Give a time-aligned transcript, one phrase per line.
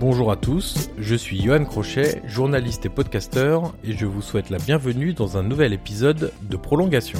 [0.00, 4.58] Bonjour à tous, je suis Johan Crochet, journaliste et podcasteur, et je vous souhaite la
[4.58, 7.18] bienvenue dans un nouvel épisode de Prolongation.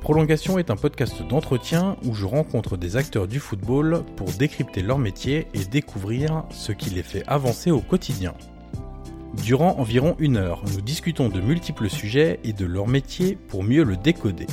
[0.00, 4.96] Prolongation est un podcast d'entretien où je rencontre des acteurs du football pour décrypter leur
[4.96, 8.32] métier et découvrir ce qui les fait avancer au quotidien.
[9.44, 13.84] Durant environ une heure, nous discutons de multiples sujets et de leur métier pour mieux
[13.84, 14.46] le décoder.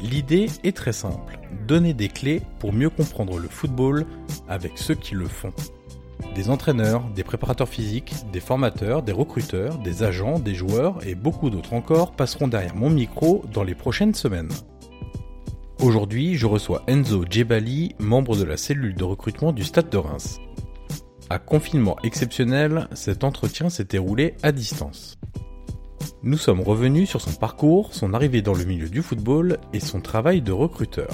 [0.00, 4.06] L'idée est très simple, donner des clés pour mieux comprendre le football
[4.48, 5.52] avec ceux qui le font.
[6.34, 11.50] Des entraîneurs, des préparateurs physiques, des formateurs, des recruteurs, des agents, des joueurs et beaucoup
[11.50, 14.50] d'autres encore passeront derrière mon micro dans les prochaines semaines.
[15.80, 20.38] Aujourd'hui, je reçois Enzo Djebali, membre de la cellule de recrutement du Stade de Reims.
[21.30, 25.18] À confinement exceptionnel, cet entretien s'est déroulé à distance.
[26.22, 30.00] Nous sommes revenus sur son parcours, son arrivée dans le milieu du football et son
[30.00, 31.08] travail de recruteur.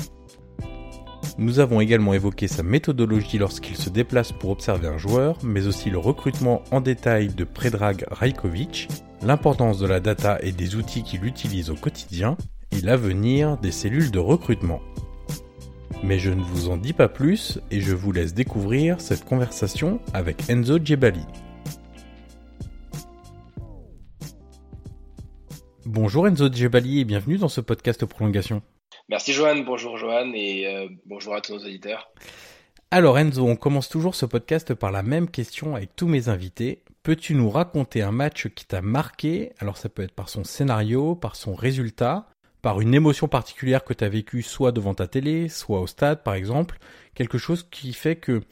[1.38, 5.90] Nous avons également évoqué sa méthodologie lorsqu'il se déplace pour observer un joueur, mais aussi
[5.90, 8.88] le recrutement en détail de Predrag Rajkovic,
[9.20, 12.38] l'importance de la data et des outils qu'il utilise au quotidien,
[12.72, 14.80] et l'avenir des cellules de recrutement.
[16.02, 20.00] Mais je ne vous en dis pas plus et je vous laisse découvrir cette conversation
[20.14, 21.24] avec Enzo Djebali.
[25.84, 28.62] Bonjour Enzo Djebali et bienvenue dans ce podcast Prolongation.
[29.08, 32.10] Merci Johan, bonjour Johan et euh, bonjour à tous nos auditeurs.
[32.90, 36.82] Alors Enzo, on commence toujours ce podcast par la même question avec tous mes invités.
[37.04, 39.52] Peux-tu nous raconter un match qui t'a marqué?
[39.60, 42.26] Alors ça peut être par son scénario, par son résultat,
[42.62, 46.24] par une émotion particulière que tu as vécue soit devant ta télé, soit au stade
[46.24, 46.78] par exemple,
[47.14, 48.42] quelque chose qui fait que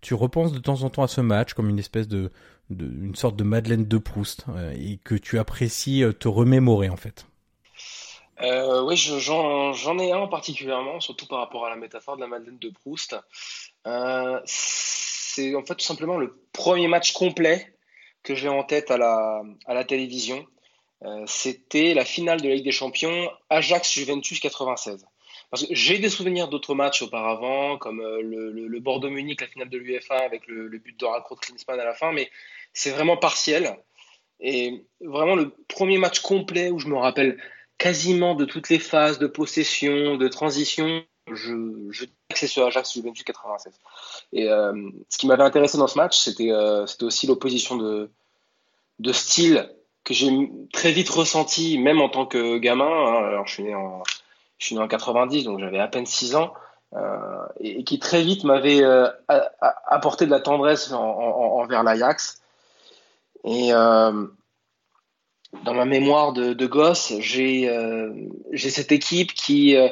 [0.00, 2.30] tu repenses de temps en temps à ce match comme une espèce de,
[2.70, 6.96] une sorte de Madeleine de Proust euh, et que tu apprécies euh, te remémorer en
[6.96, 7.26] fait.
[8.40, 12.58] Euh, oui, j'en ai un particulièrement, surtout par rapport à la métaphore de la Madeleine
[12.58, 13.16] de Proust.
[13.86, 17.76] Euh, c'est en fait tout simplement le premier match complet
[18.22, 20.44] que j'ai en tête à la, à la télévision.
[21.04, 25.06] Euh, c'était la finale de la Ligue des Champions Ajax-Juventus 96.
[25.50, 29.78] Parce que j'ai des souvenirs d'autres matchs auparavant, comme le, le, Bordeaux-Munich, la finale de
[29.78, 32.30] l'UFA avec le, but de Racro Klinsmann à la fin, mais
[32.72, 33.76] c'est vraiment partiel.
[34.40, 37.38] Et vraiment le premier match complet où je me rappelle
[37.78, 41.54] quasiment de toutes les phases de possession, de transition, je,
[41.90, 43.72] je que c'est ce Ajax Juventus 96.
[44.32, 48.10] Et euh, ce qui m'avait intéressé dans ce match, c'était euh, aussi l'opposition de,
[49.12, 49.70] style
[50.04, 50.30] que j'ai
[50.72, 52.84] très vite ressenti, même en tant que gamin.
[52.84, 53.26] Hein.
[53.26, 54.02] Alors, je suis né en,
[54.58, 56.52] je suis né en 90, donc j'avais à peine 6 ans,
[56.94, 58.82] euh, et, qui très vite m'avait
[59.86, 62.42] apporté de la tendresse en, en, envers l'Ajax.
[63.44, 63.72] Et
[65.64, 68.12] dans ma mémoire de, de gosse, j'ai euh,
[68.56, 69.88] cette équipe qui euh,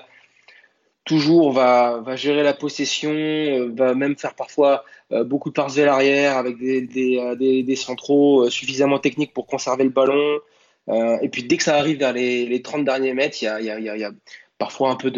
[1.05, 4.85] toujours va, va gérer la possession, euh, va même faire parfois
[5.27, 9.85] beaucoup de passes vers l'arrière avec des, des, des, des, centraux suffisamment techniques pour conserver
[9.85, 10.41] le ballon.
[10.89, 13.61] et puis dès que ça arrive vers les, les 30 derniers mètres, il y a,
[13.61, 14.11] y, a, y a,
[14.57, 15.11] parfois un peu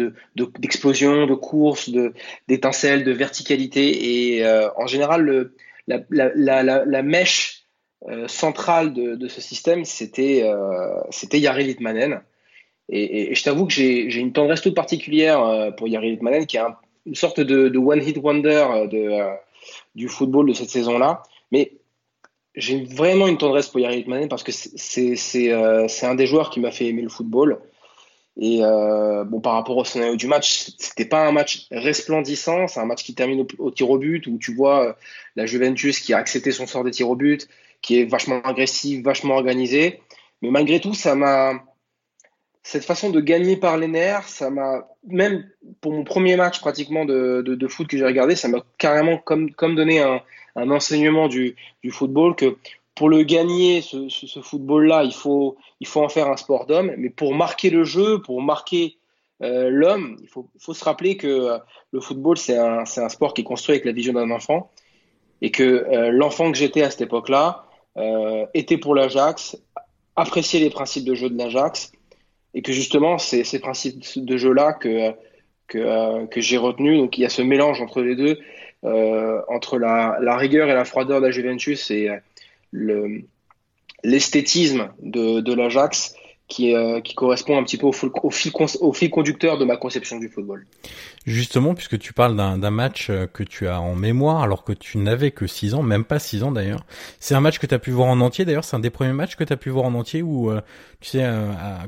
[0.59, 1.89] d'explosion, de, de, course,
[2.49, 4.35] d'étincelle, de, verticalité.
[4.35, 4.45] Et
[4.75, 5.55] en général, le,
[5.87, 7.64] la, la, la, la mèche euh,
[8.27, 12.21] centrale de, ce système, c'était euh, c'était Yari Litmanen.
[12.87, 16.61] Et, je t'avoue que j'ai une tendresse toute particulière euh, pour Yari Litmanen, qui est
[17.05, 19.21] une sorte de, one-hit wonder de,
[19.95, 21.23] du football de cette saison-là.
[21.51, 21.73] Mais
[22.55, 26.71] j'ai vraiment une tendresse pour Yari Litmanen parce que c'est un des joueurs qui m'a
[26.71, 27.59] fait aimer le football.
[28.37, 32.67] Et euh, bon, par rapport au scénario du match, c'était pas un match resplendissant.
[32.67, 34.93] C'est un match qui termine au, tir au but où tu vois euh,
[35.37, 37.47] la Juventus qui a accepté son sort des tirs au but,
[37.85, 40.01] qui est vachement agressif, vachement organisé.
[40.41, 41.63] Mais malgré tout, ça m'a
[42.63, 45.47] cette façon de gagner par les nerfs, ça m'a même
[45.81, 49.51] pour mon premier match pratiquement de, de, foot que j'ai regardé, ça m'a carrément comme
[49.51, 50.19] comme donné un,
[50.55, 52.57] un enseignement du, du football que
[52.95, 56.93] pour le gagner, ce, ce, football-là, il faut, il faut en faire un sport d'homme.
[56.97, 58.97] Mais pour marquer le jeu, pour marquer
[59.43, 61.57] euh, l'homme, il faut, faut, se rappeler que euh,
[61.91, 64.71] le football, c'est un, un, sport qui est construit avec la vision d'un enfant.
[65.41, 67.64] Et que euh, l'enfant que j'étais à cette époque-là
[68.53, 69.57] était pour l'Ajax,
[70.15, 71.91] appréciait les principes de jeu de l'Ajax.
[72.53, 75.11] Et que justement, c'est ces principes de jeu-là que,
[75.67, 76.97] que, que j'ai retenu.
[76.97, 78.39] Donc il y a ce mélange entre les deux,
[78.83, 82.09] entre la, la, rigueur et la froideur de la Juventus et
[84.03, 86.15] l'esthétisme de, de l'Ajax
[86.47, 88.51] qui, euh, qui correspond un petit peu au, fil,
[89.09, 90.67] conducteur de ma conception du football.
[91.25, 94.99] Justement, puisque tu parles d'un match euh, que tu as en mémoire alors que tu
[94.99, 96.85] n'avais que 6 ans, même pas 6 ans d'ailleurs,
[97.19, 99.13] c'est un match que tu as pu voir en entier d'ailleurs, c'est un des premiers
[99.13, 100.61] matchs que tu as pu voir en entier où, euh,
[100.99, 101.27] tu sais,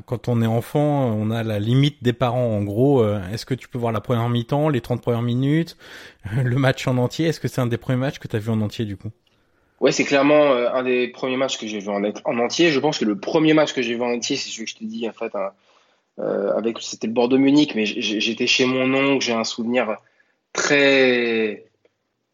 [0.06, 3.68] quand on est enfant, on a la limite des parents en gros, est-ce que tu
[3.68, 5.76] peux voir la première mi-temps, les 30 premières minutes,
[6.44, 8.50] le match en entier, est-ce que c'est un des premiers matchs que tu as vu
[8.50, 9.10] en entier du coup?
[9.80, 12.70] Ouais, c'est clairement euh, un des premiers matchs que j'ai vu en, en, entier.
[12.70, 14.76] Je pense que le premier match que j'ai vu en entier, c'est celui que je
[14.76, 15.32] te dis en fait,
[16.18, 19.96] euh, avec c'était le Bordeaux Munich, mais j'étais chez mon oncle, j'ai un souvenir
[20.52, 21.64] très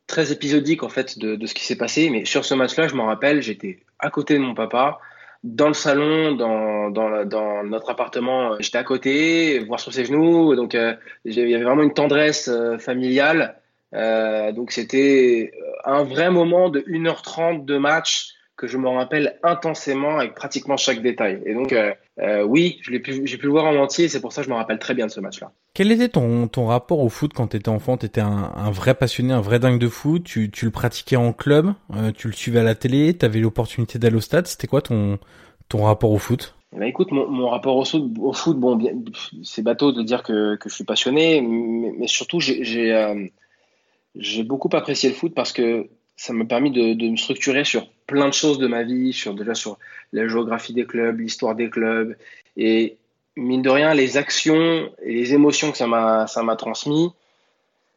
[0.06, 2.08] très épisodique en fait de, ce qui s'est passé.
[2.10, 4.98] Mais sur ce match-là, je m'en rappelle, j'étais à côté de mon papa,
[5.42, 10.74] dans le salon, dans, dans, notre appartement, j'étais à côté, voir sur ses genoux, donc
[10.74, 10.94] euh,
[11.26, 13.60] il y avait vraiment une tendresse euh, familiale.
[13.94, 15.52] Euh, donc c'était
[15.84, 21.02] un vrai moment de 1h30 de match que je me rappelle intensément avec pratiquement chaque
[21.02, 21.42] détail.
[21.44, 24.42] Et donc, euh, euh, oui, j'ai pu, pu le voir en entier, c'est pour ça
[24.42, 25.50] que je me rappelle très bien de ce match-là.
[25.74, 27.96] Quel était ton, ton rapport au foot quand tu étais enfant?
[27.96, 30.22] Tu étais un, un, vrai passionné, un vrai dingue de foot.
[30.22, 33.40] Tu, tu le pratiquais en club euh, Tu le suivais à la télé Tu avais
[33.40, 34.46] l'opportunité d'aller au stade.
[34.46, 35.18] C'était quoi ton,
[35.68, 36.54] ton rapport au foot?
[36.72, 37.84] Ben, écoute, mon, mon rapport au,
[38.20, 38.78] au foot, bon,
[39.42, 43.26] c'est bateau de dire que, que je suis passionné, mais, mais surtout, j'ai euh,
[44.16, 48.28] j'ai beaucoup apprécié le foot parce que ça m'a permis de, me structurer sur plein
[48.28, 49.78] de choses de ma vie, sur déjà sur
[50.12, 52.16] la géographie des clubs, l'histoire des clubs,
[52.56, 52.96] et
[53.36, 57.10] mine de rien, les actions et les émotions que ça m'a ça m'a transmis,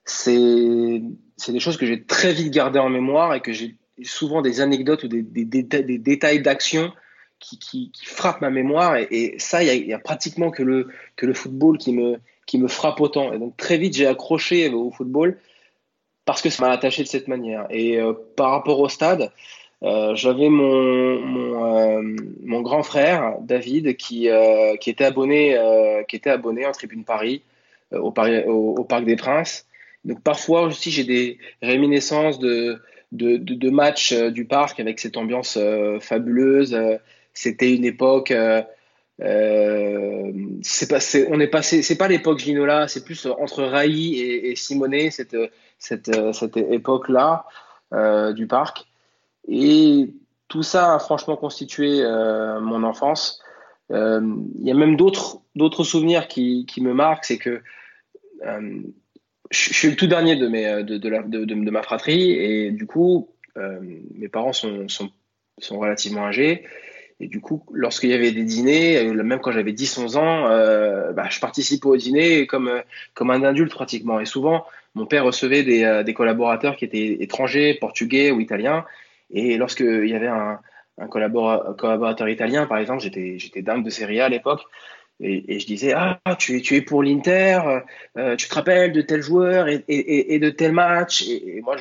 [0.05, 1.01] c'est
[1.35, 4.61] c'est des choses que j'ai très vite gardées en mémoire et que j'ai souvent des
[4.61, 6.91] anecdotes ou des, des, détails d'action
[7.39, 8.95] qui, qui, frappent ma mémoire.
[8.95, 12.19] Et, et ça, il y, y a, pratiquement que le que le football qui me
[12.47, 13.31] qui me frappe autant.
[13.33, 15.37] Et donc très vite, j'ai accroché au football
[16.27, 17.65] parce que ça m'a attaché de cette manière.
[17.71, 19.31] Et euh, par rapport au stade,
[19.81, 25.57] euh, j'avais mon mon, euh, mon, grand frère David qui euh, qui était abonné
[26.07, 27.43] qui était abonné en Tribune Paris
[27.91, 29.65] au, Paris, au, Parc des Princes.
[30.03, 32.79] Donc parfois aussi j'ai des réminiscences de
[33.13, 35.57] de, de, de matchs du parc avec cette ambiance
[36.01, 36.77] fabuleuse.
[37.33, 38.33] C'était une époque
[39.21, 40.31] euh,
[40.61, 40.99] c'est pas,
[41.29, 45.35] on est passé, c'est pas l'époque Ginola, c'est plus entre Raï et, et Simonet, cette,
[45.79, 47.45] cette, cette époque-là
[47.93, 48.85] euh, du parc.
[49.47, 50.09] Et
[50.47, 53.41] tout ça a franchement constitué euh, mon enfance.
[53.91, 54.21] Euh,
[54.59, 57.61] il y a même d'autres, d'autres souvenirs qui, qui me marquent, c'est que
[58.45, 58.81] euh,
[59.49, 63.29] je, suis le tout dernier de, mes, de, de, de, ma fratrie et du coup,
[63.55, 65.09] mes parents sont, sont,
[65.57, 66.63] sont relativement âgés.
[67.19, 71.13] Et du coup, lorsqu'il y avait des dîners, euh, même quand j'avais 10-11 ans, euh,
[71.13, 72.81] bah, je participais au dîner comme, euh,
[73.15, 74.19] comme un adulte pratiquement.
[74.19, 78.85] Et souvent, mon père recevait des, collaborateurs qui étaient étrangers, portugais ou italiens.
[79.31, 80.59] Et lorsqu'il y avait un,
[81.09, 84.61] collaborateur italien, par exemple, j'étais, dingue de Serie A à l'époque.
[85.19, 87.59] Et, je disais, ah, tu es, pour l'Inter,
[88.37, 91.27] tu te rappelles de tel joueur et, de tel match?
[91.27, 91.75] Et, moi,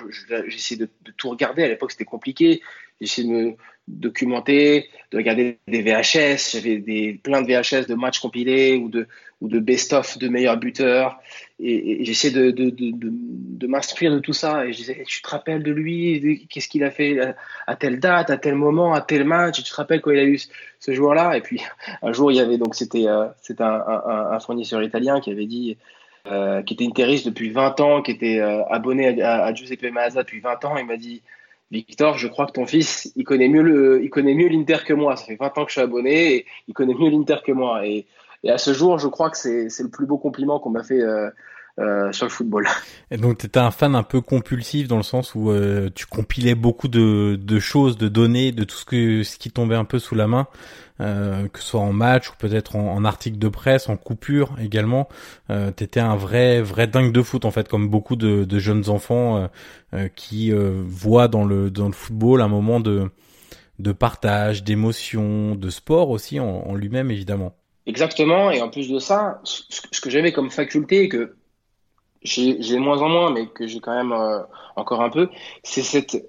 [0.48, 1.62] j'essayais de, de, tout regarder.
[1.64, 2.60] À l'époque, c'était compliqué.
[3.00, 3.56] J'essayais de me,
[3.88, 6.52] documenter, de regarder des VHS.
[6.52, 11.20] J'avais des plein de VHS de matchs compilés ou de best-of de meilleurs buteurs.
[11.60, 14.66] Et, j'essayais de, de, de, m'instruire de tout ça.
[14.66, 16.46] Et je disais, tu te rappelles de lui?
[16.50, 17.34] Qu'est-ce qu'il a fait
[17.66, 19.62] à, telle date, à tel moment, à tel match?
[19.62, 20.38] Tu te rappelles quand il a eu
[20.80, 21.36] ce joueur-là?
[21.36, 21.62] Et puis
[22.02, 23.26] un jour, il y avait donc c'était euh,
[23.60, 25.76] un, fournisseur italien qui avait dit.
[26.28, 30.24] Euh, qui était interiste depuis 20 ans, qui était euh, abonné à, à Giuseppe Mazza
[30.24, 31.22] depuis 20 ans, il m'a dit
[31.70, 34.92] Victor, je crois que ton fils, il connaît mieux le, il connaît mieux l'Inter que
[34.92, 35.16] moi.
[35.16, 37.86] Ça fait 20 ans que je suis abonné et il connaît mieux l'Inter que moi.
[37.86, 38.06] Et,
[38.44, 41.00] et, à ce jour, je crois que c'est, le plus beau compliment qu'on m'a fait
[41.00, 41.28] euh,
[41.78, 42.66] euh, sur le football.
[43.10, 46.06] Et donc tu étais un fan un peu compulsif dans le sens où euh, tu
[46.06, 49.84] compilais beaucoup de, de, choses, de données, de tout ce que ce qui tombait un
[49.84, 50.46] peu sous la main,
[51.00, 54.56] euh, que ce soit en match ou peut-être en, en, article de presse, en coupure
[54.60, 55.08] également.
[55.50, 58.88] Euh, T'étais un vrai vrai dingue de foot en fait, comme beaucoup de, de jeunes
[58.88, 59.48] enfants
[59.92, 63.10] euh, qui voient dans le dans le football un moment de
[63.78, 67.54] de partage, d'émotion, de sport aussi en, en lui-même évidemment.
[67.84, 71.36] Exactement, et en plus de ça, ce que j'avais comme faculté que
[72.26, 74.40] j'ai moins en moins, mais que j'ai quand même euh,
[74.74, 75.28] encore un peu,
[75.62, 76.28] c'est cette.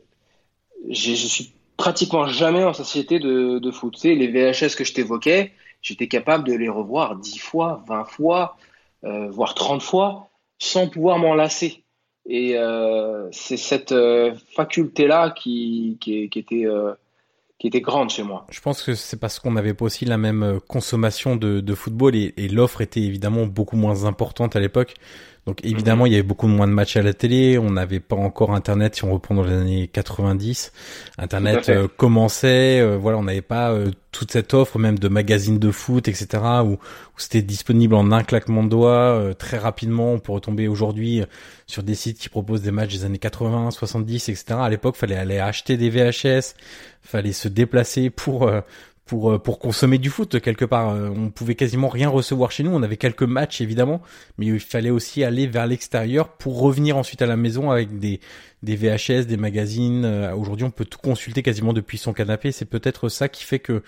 [0.90, 4.02] Je suis pratiquement jamais en société de, de foot.
[4.04, 5.52] Les VHS que je t'évoquais,
[5.82, 8.58] j'étais capable de les revoir 10 fois, 20 fois,
[9.04, 11.84] euh, voire 30 fois, sans pouvoir m'en lasser.
[12.30, 13.96] Et euh, c'est cette
[14.56, 16.66] faculté-là qui, qui, était
[17.58, 18.46] qui était grande chez moi.
[18.50, 22.48] Je pense que c'est parce qu'on n'avait pas aussi la même consommation de, football et
[22.50, 24.94] l'offre était évidemment beaucoup moins importante à l'époque.
[25.48, 28.18] Donc évidemment, il y avait beaucoup moins de matchs à la télé, on n'avait pas
[28.18, 30.74] encore Internet si on reprend dans les années 90.
[31.18, 35.58] Internet euh, commençait, euh, voilà, on n'avait pas euh, toute cette offre même de magazines
[35.58, 36.28] de foot, etc.
[36.66, 36.78] où, où
[37.16, 40.12] c'était disponible en un claquement de doigts très rapidement.
[40.12, 41.24] On peut retomber aujourd'hui
[41.66, 44.46] sur des sites qui proposent des matchs des années 80, 70, etc.
[44.60, 46.56] À l'époque, fallait aller acheter des VHS,
[47.02, 48.52] fallait se déplacer pour
[49.08, 50.90] pour euh, pour consommer du foot quelque part.
[50.90, 52.72] Euh, on pouvait quasiment rien recevoir chez nous.
[52.72, 54.02] On avait quelques matchs évidemment,
[54.38, 58.20] mais il fallait aussi aller vers l'extérieur pour revenir ensuite à la maison avec des
[58.64, 60.06] des VHS, des magazines.
[60.06, 62.52] Euh, aujourd'hui, on peut tout consulter quasiment depuis son canapé.
[62.52, 63.82] C'est peut-être ça qui fait que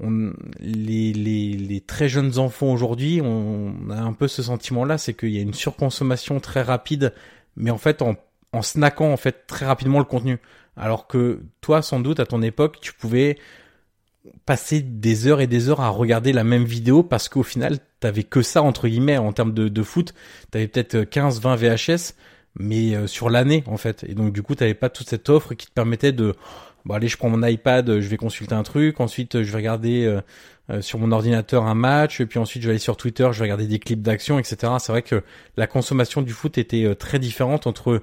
[0.00, 5.14] on, les, les, les très jeunes enfants aujourd'hui, on a un peu ce sentiment-là, c'est
[5.14, 7.14] qu'il y a une surconsommation très rapide,
[7.56, 8.16] mais en fait en
[8.54, 10.38] en snackant en fait très rapidement le contenu.
[10.76, 13.38] Alors que toi, sans doute, à ton époque, tu pouvais
[14.46, 18.22] passer des heures et des heures à regarder la même vidéo parce qu'au final, t'avais
[18.22, 20.14] que ça entre guillemets en termes de, de foot.
[20.50, 22.14] T'avais peut-être 15, 20 VHS,
[22.58, 24.04] mais euh, sur l'année en fait.
[24.08, 26.34] Et donc du coup, t'avais pas toute cette offre qui te permettait de,
[26.84, 30.04] bon allez, je prends mon iPad, je vais consulter un truc, ensuite je vais regarder
[30.04, 30.20] euh,
[30.70, 33.38] euh, sur mon ordinateur un match, et puis ensuite je vais aller sur Twitter, je
[33.38, 34.72] vais regarder des clips d'action, etc.
[34.78, 35.22] C'est vrai que
[35.56, 38.02] la consommation du foot était très différente entre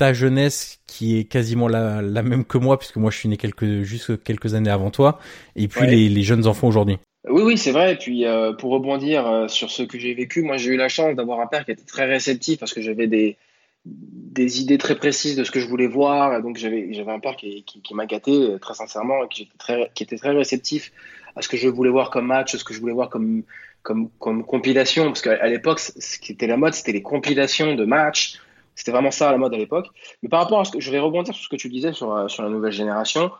[0.00, 3.36] ta jeunesse qui est quasiment la, la, même que moi, puisque moi je suis né
[3.36, 5.18] quelques, juste quelques années avant toi,
[5.56, 6.96] et puis les, les, jeunes enfants aujourd'hui.
[7.28, 7.92] Oui, oui, c'est vrai.
[7.92, 10.88] Et puis euh, pour rebondir euh, sur ce que j'ai vécu, moi j'ai eu la
[10.88, 13.36] chance d'avoir un père qui était très réceptif parce que j'avais des,
[13.84, 16.34] des idées très précises de ce que je voulais voir.
[16.34, 19.28] Et donc j'avais j'avais un père qui, qui, qui m'a gâté euh, très sincèrement, et
[19.28, 20.92] qui était très, qui était très réceptif
[21.36, 23.42] à ce que je voulais voir comme match, à ce que je voulais voir comme,
[23.82, 25.04] comme, comme compilation.
[25.08, 28.40] Parce qu'à l'époque, ce qui était la mode, c'était les compilations de matchs
[28.74, 29.88] c'était vraiment ça à la mode à l'époque.
[30.22, 32.14] Mais par rapport à ce que je vais rebondir sur ce que tu disais sur,
[32.14, 33.30] euh, sur la nouvelle génération,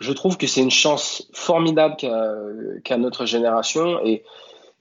[0.00, 4.22] je trouve que c'est une chance formidable qu'a notre génération et,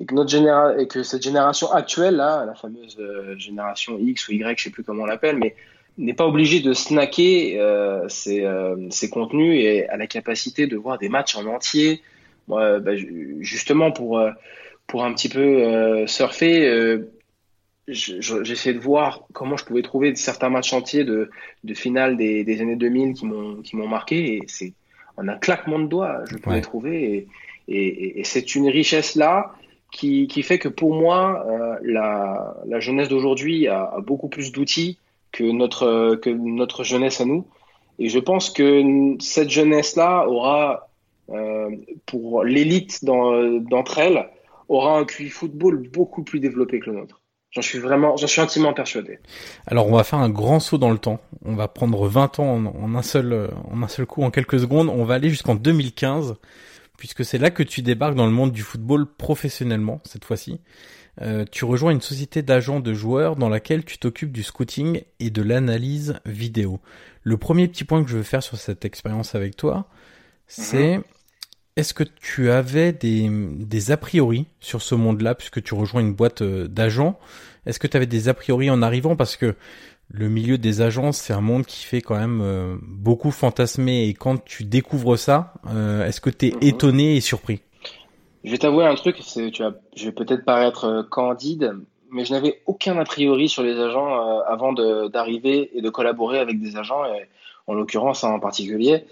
[0.05, 4.33] que notre généra et que cette génération actuelle là, la fameuse euh, génération X ou
[4.33, 5.55] Y, je sais plus comment on l'appelle, mais
[5.97, 8.75] n'est pas obligée de snacker euh, ses, euh,
[9.11, 12.01] contenus et a la capacité de voir des matchs en entier.
[12.47, 12.79] Bah,
[13.41, 14.21] justement pour
[14.85, 16.97] pour un petit peu surfer
[17.87, 21.29] j'essayais de voir comment je pouvais trouver certains matchs entiers de,
[21.63, 24.73] de finale des, des années 2000 qui m'ont qui m'ont marqué et c'est
[25.15, 27.27] en un claquement de doigts je pouvais trouver et,
[27.69, 29.53] et, et c'est une richesse là
[29.91, 34.51] qui, qui fait que pour moi euh, la, la jeunesse d'aujourd'hui a, a, beaucoup plus
[34.51, 34.97] d'outils
[35.31, 37.45] que notre que notre jeunesse à nous.
[37.99, 40.89] Et je pense que cette jeunesse là aura
[41.29, 41.69] euh,
[42.05, 44.29] pour l'élite d'entre elles
[44.69, 48.41] aura un QI football beaucoup plus développé que le nôtre J'en suis vraiment, j'en suis
[48.41, 49.19] intimement persuadé.
[49.65, 51.21] Alors on va faire un grand saut dans le temps.
[51.45, 54.89] On va prendre 20 ans en, un seul, en un seul coup, en quelques secondes.
[54.89, 56.35] On va aller jusqu'en 2015,
[56.97, 60.59] puisque c'est là que tu débarques dans le monde du football professionnellement cette fois-ci.
[61.21, 65.29] Euh, tu rejoins une société d'agents de joueurs dans laquelle tu t'occupes du scouting et
[65.29, 66.79] de l'analyse vidéo.
[67.23, 69.87] Le premier petit point que je veux faire sur cette expérience avec toi,
[70.47, 71.03] c'est mhm.
[71.77, 76.15] Est-ce que tu avais des, des a priori sur ce monde-là, puisque tu rejoins une
[76.15, 77.19] boîte euh, d'agents?
[77.67, 79.15] Est-ce que tu avais des a priori en arrivant?
[79.15, 79.53] Parce que
[80.09, 84.07] le milieu des agences, c'est un monde qui fait quand même euh, beaucoup fantasmer.
[84.07, 86.63] Et quand tu découvres ça, euh, est-ce que tu es mhm.
[86.63, 87.61] étonné et surpris?
[88.43, 91.75] Je vais t'avouer un truc, tu vas, je vais peut-être paraître candide,
[92.09, 96.59] mais je n'avais aucun a priori sur les agents avant d'arriver et de collaborer avec
[96.59, 97.27] des agents, et
[97.67, 99.03] en l'occurrence en particulier.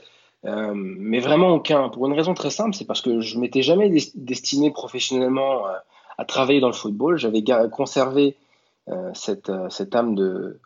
[0.45, 1.89] Euh, mais vraiment aucun.
[1.89, 5.71] Pour une raison très simple, c'est parce que je m'étais jamais destiné professionnellement euh,
[6.17, 7.17] à travailler dans le football.
[7.17, 8.35] J'avais conservé
[8.89, 10.59] euh, cette, cette âme de,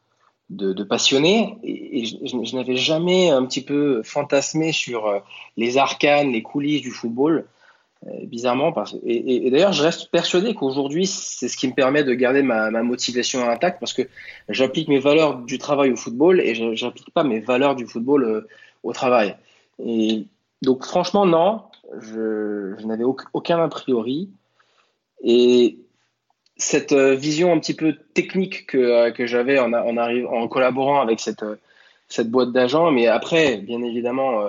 [0.84, 5.22] passionné et, je, n'avais jamais un petit peu fantasmé sur
[5.56, 7.46] les arcanes, les coulisses du football.
[8.24, 8.74] bizarrement,
[9.06, 13.48] et, d'ailleurs, je reste persuadé qu'aujourd'hui, c'est ce qui me permet de garder ma, motivation
[13.50, 14.02] intacte parce que
[14.50, 18.46] j'applique mes valeurs du travail au football et je n'applique pas mes valeurs du football
[18.84, 19.38] au travail.
[19.84, 20.26] Et
[20.62, 21.64] donc, franchement, non,
[22.00, 24.30] je, n'avais aucun a priori.
[25.24, 25.80] Et
[26.58, 31.46] cette euh, vision un petit peu technique que, euh, j'avais en, collaborant avec cette,
[32.08, 34.44] cette boîte d'agents, mais après, bien évidemment,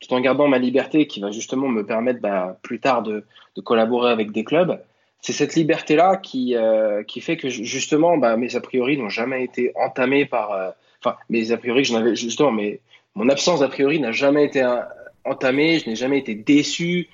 [0.00, 3.24] tout en gardant ma liberté qui va justement me permettre bah, plus tard de,
[3.64, 4.80] collaborer avec des clubs.
[5.20, 9.72] C'est cette liberté-là qui, euh, fait que justement bah, mes a priori n'ont jamais été
[9.74, 10.52] entamés par.
[10.52, 10.70] Euh,
[11.02, 12.80] enfin, mes a priori, j'en avais justement, mais
[13.16, 14.82] mon absence d'a priori n'a jamais été euh,
[15.24, 17.08] entamée, je n'ai jamais été déçu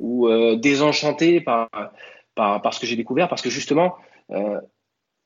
[0.00, 1.68] ou désenchanté par,
[2.36, 3.96] par, par, ce que j'ai découvert parce que justement,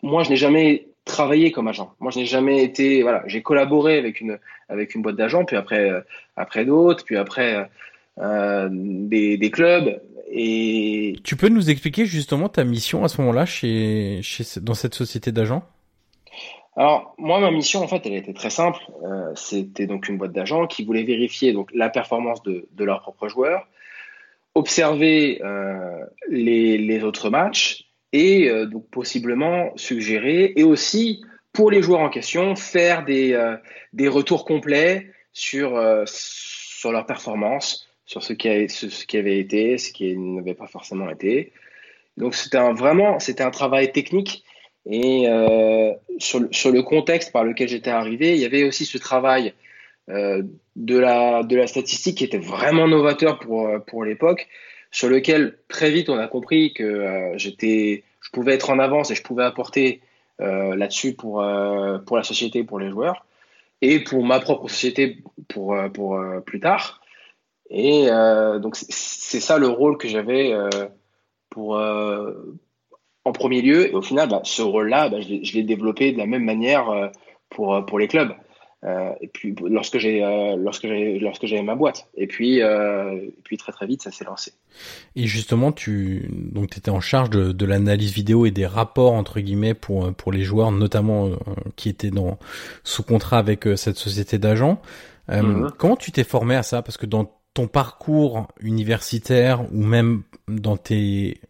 [0.03, 1.95] moi, je n'ai jamais travaillé comme agent.
[2.01, 5.57] Moi, je n'ai jamais été, voilà, j'ai collaboré avec une avec une boîte d'agents, puis
[5.57, 6.01] après euh,
[6.37, 7.69] après d'autres, puis après
[8.19, 10.01] euh, des, des, clubs.
[10.31, 14.95] Et tu peux nous expliquer justement ta mission à ce moment-là chez, chez dans cette
[14.95, 15.65] société d'agents?
[16.77, 18.81] Alors moi ma mission en fait elle était très simple.
[19.05, 23.03] Euh, c'était donc une boîte d'agents qui voulait vérifier donc la performance de, de leurs
[23.03, 23.69] propres joueurs,
[24.55, 31.83] observer euh, les, les autres matchs et euh, donc possiblement suggérer et aussi pour les
[31.83, 33.57] joueurs en question faire des, euh,
[33.93, 39.39] des retours complets sur, euh, sur leur performance, sur ce qui, a, ce, qui avait
[39.39, 41.53] été, ce qui n'avait pas forcément été.
[42.17, 44.45] Donc c'était vraiment c'était un travail technique
[44.87, 45.27] et
[46.19, 49.55] sur, sur, le contexte par lequel j'étais arrivé, il y avait aussi ce travail
[50.09, 54.49] de, la, de la statistique qui était vraiment novateur pour, pour l'époque,
[54.93, 59.11] sur lequel très vite on a compris que euh, j'étais, je pouvais être en avance
[59.11, 60.03] et je pouvais apporter
[60.41, 63.25] euh, là-dessus pour, euh, pour la société, pour les joueurs
[63.81, 67.01] et pour ma propre société pour, pour plus tard.
[67.69, 68.07] Et
[68.61, 70.53] donc c'est ça le rôle que j'avais
[71.51, 71.81] pour
[73.25, 73.91] en premier lieu.
[73.91, 77.11] Et au final, bah, ce rôle-là, bah, je l'ai développé de la même manière
[77.51, 78.35] pour, pour les clubs.
[78.85, 83.13] Euh, et puis lorsque j'ai euh, lorsque j'ai lorsque j'avais ma boîte et puis euh,
[83.13, 84.55] et puis très très vite ça s'est lancé.
[85.15, 89.39] Et justement tu donc étais en charge de, de l'analyse vidéo et des rapports entre
[89.39, 91.31] guillemets pour pour les joueurs notamment
[91.77, 92.41] qui étaient dans
[92.83, 94.83] sous contrat avec cette société d'agents.
[95.29, 95.71] Mhm.
[95.79, 96.83] Comment tu t'es formé à ça?
[96.83, 101.41] Parce que dans ton parcours universitaire ou même dans tes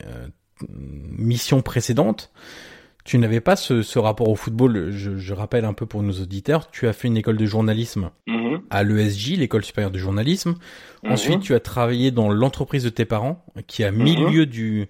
[0.68, 2.32] missions précédentes,
[3.04, 4.90] tu n'avais pas ce, ce, rapport au football.
[4.90, 6.70] Je, je, rappelle un peu pour nos auditeurs.
[6.70, 8.60] Tu as fait une école de journalisme mhm.
[8.70, 10.54] à l'ESJ, l'école supérieure de journalisme.
[11.02, 11.12] Mhm.
[11.12, 14.46] Ensuite, tu as travaillé dans l'entreprise de tes parents, qui a milieu mhm.
[14.46, 14.88] du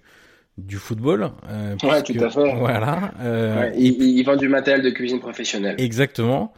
[0.57, 1.31] du football.
[1.49, 2.55] Euh, ouais, tout à fait.
[2.55, 3.11] Voilà.
[3.21, 5.75] Euh, il, vend du matériel de cuisine professionnelle.
[5.79, 6.53] Exactement.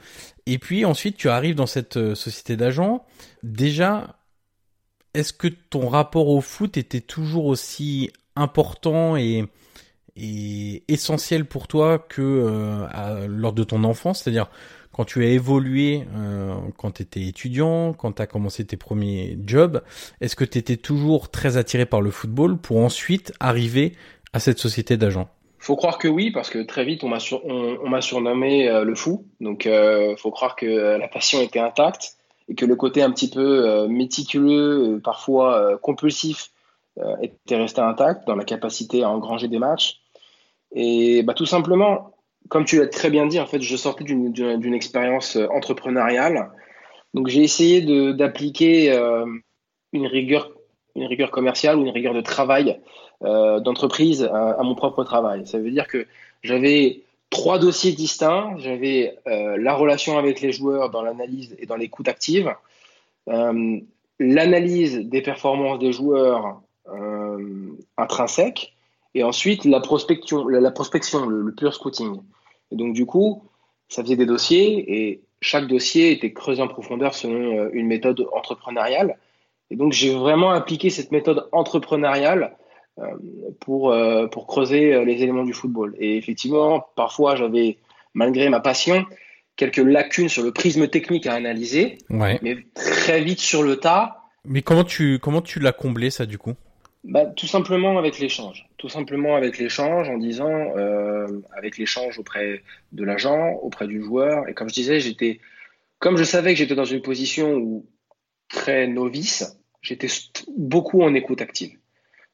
[0.46, 3.06] Et puis ensuite, tu arrives dans cette euh, société d'agents.
[3.44, 4.18] Déjà,
[5.14, 9.46] est-ce que ton rapport au foot était toujours aussi important et
[10.88, 14.50] essentiel pour toi que euh, lors de ton enfance, c'est-à-dire
[14.96, 19.38] quand tu as évolué, euh, quand tu étais étudiant, quand tu as commencé tes premiers
[19.46, 19.82] jobs,
[20.22, 23.92] est-ce que tu étais toujours très attiré par le football pour ensuite arriver
[24.32, 25.28] à cette société d'agents?
[25.60, 28.96] Faut croire que oui, parce que très vite on m'a on, m'a surnommé euh, le
[28.96, 29.26] fou.
[29.42, 32.16] Donc euh, faut croire que la passion était intacte
[32.48, 36.52] et que le côté un petit peu méticuleux, parfois compulsif,
[37.22, 40.02] était resté intact dans la capacité à engranger des matchs.
[40.76, 42.16] Et bah, tout simplement,
[42.50, 46.52] comme tu l'as très bien dit, en fait, je sortais d'une expérience euh, entrepreneuriale.
[47.14, 47.82] Donc, j'ai essayé
[48.14, 49.26] d'appliquer euh,
[49.94, 50.52] une, rigueur,
[50.96, 52.80] une rigueur commerciale ou une rigueur de travail
[53.24, 55.48] euh, d'entreprise à, mon propre travail.
[55.48, 56.06] Ça veut dire que
[56.44, 58.56] j'avais trois dossiers distincts.
[58.58, 62.54] J'avais la relation avec les joueurs dans l'analyse et dans l'écoute active,
[64.20, 66.62] l'analyse des performances des joueurs
[67.98, 68.76] intrinsèques,
[69.16, 72.22] et ensuite, la prospection, la, prospection le, pur scouting.
[72.72, 73.44] Et donc, du coup,
[73.88, 78.28] ça faisait des dossiers et chaque dossier était creusé en profondeur selon euh, une méthode
[78.34, 79.18] entrepreneuriale.
[79.72, 82.58] Et donc, j'ai vraiment appliqué cette méthode entrepreneuriale
[83.00, 83.06] euh,
[83.62, 85.96] pour, euh, pour creuser les éléments du football.
[85.98, 87.78] Et effectivement, parfois, j'avais,
[88.14, 89.06] malgré ma passion,
[89.56, 92.00] quelques lacunes sur le prisme technique à analyser.
[92.10, 94.24] Mais très vite sur le tas.
[94.44, 96.56] Mais comment tu, comment tu l'as comblé, ça, du coup?
[97.06, 98.68] Bah, Tout simplement avec l'échange.
[98.78, 104.48] Tout simplement avec l'échange en disant, euh, avec l'échange auprès de l'agent, auprès du joueur.
[104.50, 105.40] Et comme je disais, j'étais,
[106.00, 107.86] comme je savais que j'étais dans une position où,
[108.50, 110.08] très novice, j'étais
[110.58, 111.78] beaucoup en écoute active.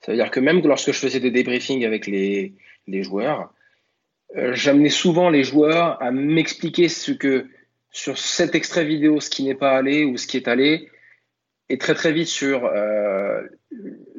[0.01, 2.53] Ça veut dire que même lorsque je faisais des débriefings avec les,
[2.87, 3.53] les joueurs,
[4.35, 7.47] euh, j'amenais souvent les joueurs à m'expliquer ce que
[7.91, 10.89] sur cet extrait vidéo, ce qui n'est pas allé ou ce qui est allé,
[11.71, 13.41] et très très vite sur, euh,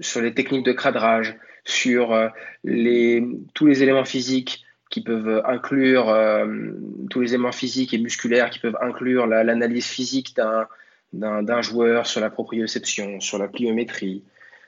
[0.01, 2.29] sur les techniques de cadrage, sur euh,
[2.65, 6.47] les, tous les éléments physiques qui peuvent inclure euh,
[7.11, 10.35] tous les éléments physiques et musculaires qui peuvent inclure l'analyse physique
[11.13, 14.25] d'un joueur sur la proprioception, sur la pliométrie,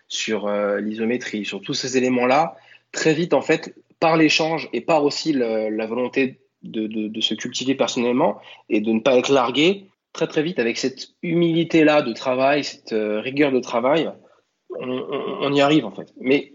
[0.09, 2.57] sur l'isométrie, sur tous ces éléments-là.
[2.93, 7.35] Très vite, en fait, par l'échange et par aussi la volonté de, de, de, se
[7.35, 12.13] cultiver personnellement et de ne pas être largué, très très vite avec cette humilité-là de
[12.15, 14.11] travail, cette euh, rigueur de travail,
[14.71, 16.15] on, y arrive en fait.
[16.19, 16.55] Mais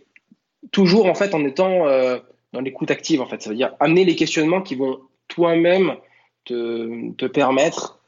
[0.72, 2.18] toujours en fait en étant euh,
[2.54, 3.42] dans l'écoute active en fait.
[3.42, 5.94] Ça veut dire amener les questionnements qui vont toi-même
[6.46, 8.00] te, te, permettre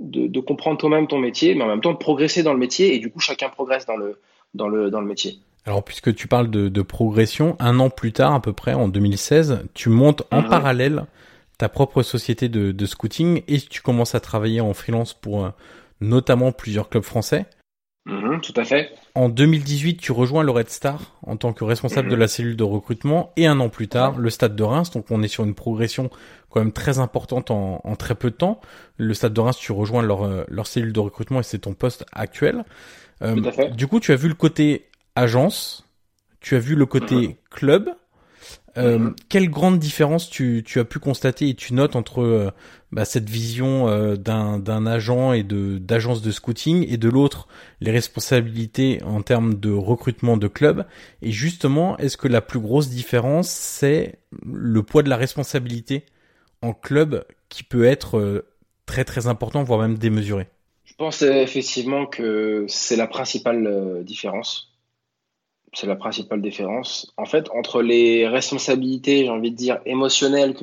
[0.00, 2.94] de, de comprendre toi-même ton métier, mais en même temps de progresser dans le métier
[2.94, 4.20] et du coup chacun progresse dans le,
[4.54, 5.38] dans le, dans le métier.
[5.64, 8.88] Alors puisque tu parles de, de progression, un an plus tard à peu près en
[8.88, 10.48] 2016, tu montes en mhm.
[10.48, 11.06] parallèle
[11.58, 15.50] ta propre société de, de, scouting et tu commences à travailler en freelance pour euh,
[16.00, 17.46] notamment plusieurs clubs français.
[18.06, 18.90] Mhm, tout à fait.
[19.14, 22.64] En 2018, tu rejoins le Red Star en tant que responsable de la cellule de
[22.64, 24.90] recrutement et un an plus tard, le Stade de Reims.
[24.92, 26.08] Donc on est sur une progression
[26.48, 28.60] quand même très importante en, en très peu de temps.
[28.96, 31.74] Le Stade de Reims, tu rejoins leur, euh, leur cellule de recrutement et c'est ton
[31.74, 32.64] poste actuel.
[33.22, 33.76] Euh, tout à fait.
[33.76, 35.84] Du coup, tu as vu le côté agence,
[36.40, 37.34] tu as vu le côté mhm.
[37.50, 37.90] club,
[38.76, 39.16] euh, mhm.
[39.28, 42.50] Quelle grande différence tu, tu, as pu constater et tu notes entre euh,
[42.92, 47.48] bah, cette vision euh, d'un agent et de d'agence de scouting et de l'autre
[47.80, 50.86] les responsabilités en termes de recrutement de club?
[51.22, 56.04] Et justement est-ce que la plus grosse différence c'est le poids de la responsabilité
[56.60, 58.46] en club qui peut être euh,
[58.86, 60.46] très très important voire même démesuré?
[60.84, 64.68] Je pense effectivement que c'est la principale différence
[65.72, 67.12] c'est la principale différence.
[67.16, 70.54] En fait, entre les responsabilités, j'ai envie de dire, émotionnelles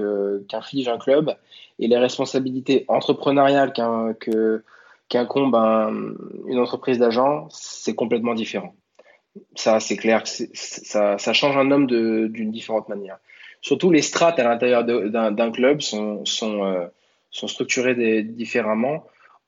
[0.48, 1.36] qu'inflige un club
[1.80, 3.74] et les responsabilités entrepreneuriales
[5.10, 5.56] qu'incombe
[6.48, 8.74] une entreprise d'agent, c'est complètement différent.
[9.56, 13.18] Ça, c'est clair, ça, ça, change un homme d'une différente manière.
[13.62, 16.88] Surtout, les strates à l'intérieur d'un club sont, sont, euh,
[17.32, 19.06] sont structurées différemment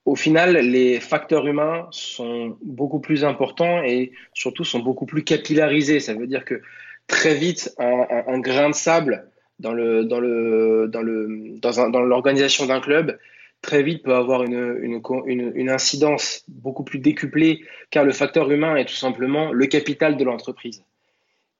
[0.08, 6.00] au final, les facteurs humains sont beaucoup plus importants et surtout sont beaucoup plus capillarisés.
[6.00, 6.62] Ça veut dire que
[7.08, 13.20] très vite, un, grain de sable dans l'organisation d'un club
[13.62, 18.94] très vite peut avoir une, incidence beaucoup plus décuplée car le facteur humain est tout
[18.94, 20.86] simplement le capital de l'entreprise.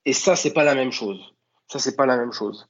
[0.06, 1.34] Et ça, c'est pas la même chose.
[1.68, 2.70] Ça, c'est pas la même chose.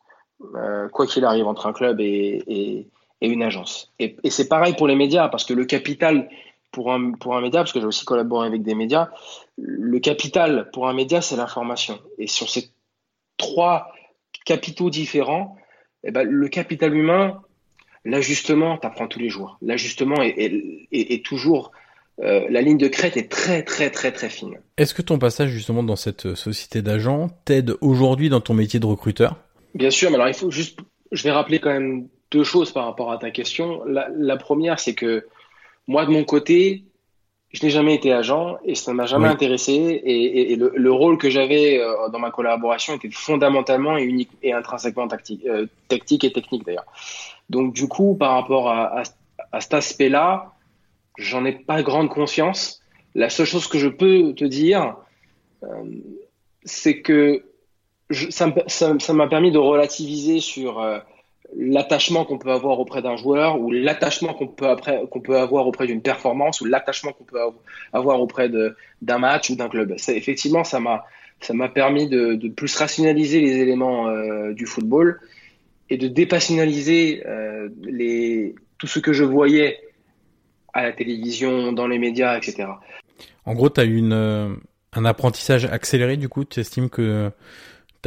[0.55, 2.87] Euh, quoi qu'il arrive entre un club et,
[3.21, 3.93] et une agence.
[3.99, 6.29] Et, et c'est pareil pour les médias, parce que le capital
[6.71, 9.09] pour un, pour un média, parce que j'ai aussi collaboré avec des médias,
[9.57, 11.99] le capital pour un média, c'est l'information.
[12.17, 12.69] Et sur ces
[13.37, 13.91] trois
[14.45, 15.55] capitaux différents,
[16.03, 17.41] eh ben, le capital humain,
[18.05, 19.57] l'ajustement, t'apprends tous les jours.
[19.61, 21.71] L'ajustement est, est, est, toujours,
[22.21, 24.59] euh, la ligne de crête est très, très, très, très fine.
[24.77, 28.85] Est-ce que ton passage justement dans cette société d'agents t'aide aujourd'hui dans ton métier de
[28.85, 29.37] recruteur?
[29.73, 30.79] Bien sûr, mais alors il faut juste,
[31.11, 33.83] je vais rappeler quand même deux choses par rapport à ta question.
[33.85, 35.25] La, première, c'est que
[35.87, 36.83] moi, de mon côté,
[37.51, 40.01] je n'ai jamais été agent et ça ne m'a jamais intéressé.
[40.03, 45.07] Et, le, rôle que j'avais euh, dans ma collaboration était fondamentalement et, unique, et intrinsèquement
[45.07, 46.85] tactique, euh, tactique et technique d'ailleurs.
[47.49, 49.03] Donc du coup, par rapport à,
[49.51, 50.53] à, cet aspect-là,
[51.17, 52.81] j'en ai pas grande conscience.
[53.15, 54.97] La seule chose que je peux te dire,
[55.63, 55.67] euh,
[56.63, 57.45] c'est que
[58.09, 60.81] je, ça m'a permis de relativiser sur
[61.55, 64.67] l'attachement qu'on peut avoir auprès d'un joueur ou l'attachement qu'on peut,
[65.09, 67.39] qu'on peut avoir auprès d'une performance ou l'attachement qu'on peut
[67.93, 68.49] avoir auprès
[69.01, 69.93] d'un match ou d'un club.
[70.07, 71.05] Effectivement, ça m'a,
[71.39, 75.19] ça m'a permis de, de, plus rationaliser les éléments euh, du football
[75.89, 79.79] et de dépassionnaliser euh, les, tout ce que je voyais
[80.73, 82.67] à la télévision, dans les médias, etc.
[83.45, 84.53] En gros, tu as eu une, euh,
[84.93, 87.31] un apprentissage accéléré, du coup, tu estimes que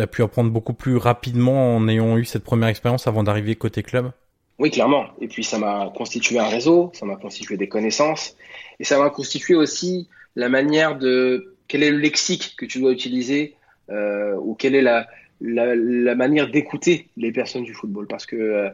[0.01, 3.55] tu as pu apprendre beaucoup plus rapidement en ayant eu cette première expérience avant d'arriver
[3.55, 4.11] côté club?
[4.59, 5.07] Oui, clairement.
[5.21, 8.37] Et puis ça m'a constitué un réseau, ça m'a constitué des connaissances,
[8.79, 12.93] et ça m'a constitué aussi la manière de quel est le lexique que tu dois
[12.93, 13.57] utiliser
[13.91, 15.07] euh, ou quelle est la,
[15.41, 18.07] la, manière d'écouter les personnes du football.
[18.07, 18.71] Parce que euh,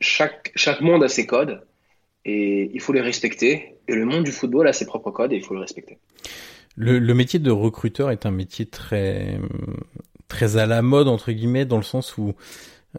[0.00, 1.62] chaque, chaque monde a ses codes
[2.24, 3.76] et il faut les respecter.
[3.86, 5.98] Et le monde du football a ses propres codes et il faut le respecter.
[6.76, 9.38] Le, le, métier de recruteur est un métier très
[10.28, 12.34] très à la mode entre guillemets dans le sens où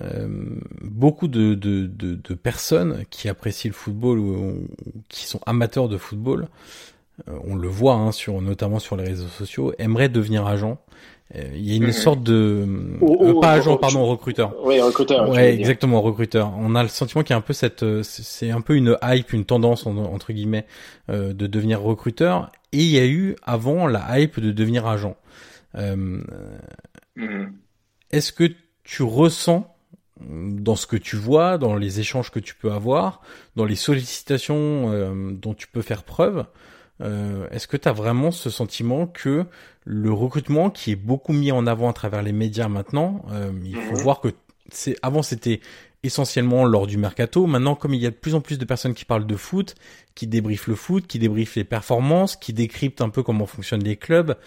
[0.01, 0.27] euh,
[0.81, 4.67] beaucoup de, de, de, de, personnes qui apprécient le football ou,
[5.09, 6.47] qui sont amateurs de football
[7.47, 10.77] on le voit hein, sur notamment sur les réseaux sociaux, aimerait devenir agent.
[11.33, 11.91] Il y a une Mhm.
[11.93, 12.67] sorte de
[13.01, 14.53] euh, pas agent, pardon, recruteur.
[14.63, 15.27] Oui, recruteur.
[15.29, 16.51] Ouais, exactement, recruteur.
[16.59, 18.97] On a le sentiment qu'il y a un peu cette, euh, c'est un peu une
[19.01, 20.65] hype, une tendance en- entre guillemets
[21.09, 22.51] euh, de devenir recruteur.
[22.75, 25.15] Et il y a eu avant la hype de devenir agent.
[25.75, 26.21] Euh,
[27.15, 27.53] Mhm.
[28.11, 28.51] Est-ce que
[28.83, 29.73] tu ressens
[30.19, 33.21] dans ce que tu vois, dans les échanges que tu peux avoir,
[33.55, 36.45] dans les sollicitations euh, dont tu peux faire preuve,
[37.01, 39.45] euh, est-ce que tu as vraiment ce sentiment que
[39.85, 43.23] le recrutement qui est beaucoup mis en avant à travers les médias maintenant,
[43.63, 44.01] il faut Mhm.
[44.01, 44.29] voir que
[44.71, 45.61] c'est avant c'était
[46.05, 47.47] essentiellement lors du mercato.
[47.47, 49.75] Maintenant, comme il y a de plus en plus de personnes qui parlent de foot,
[50.13, 53.97] qui débriefent le foot, qui débriefent les performances, qui décryptent un peu comment fonctionnent les
[53.97, 54.37] clubs,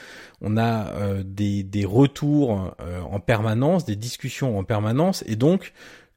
[0.40, 5.72] on a euh, des, des retours euh, en permanence, des discussions en permanence, et donc,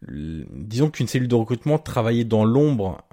[0.08, 3.04] disons qu'une cellule de recrutement travaillait dans l'ombre,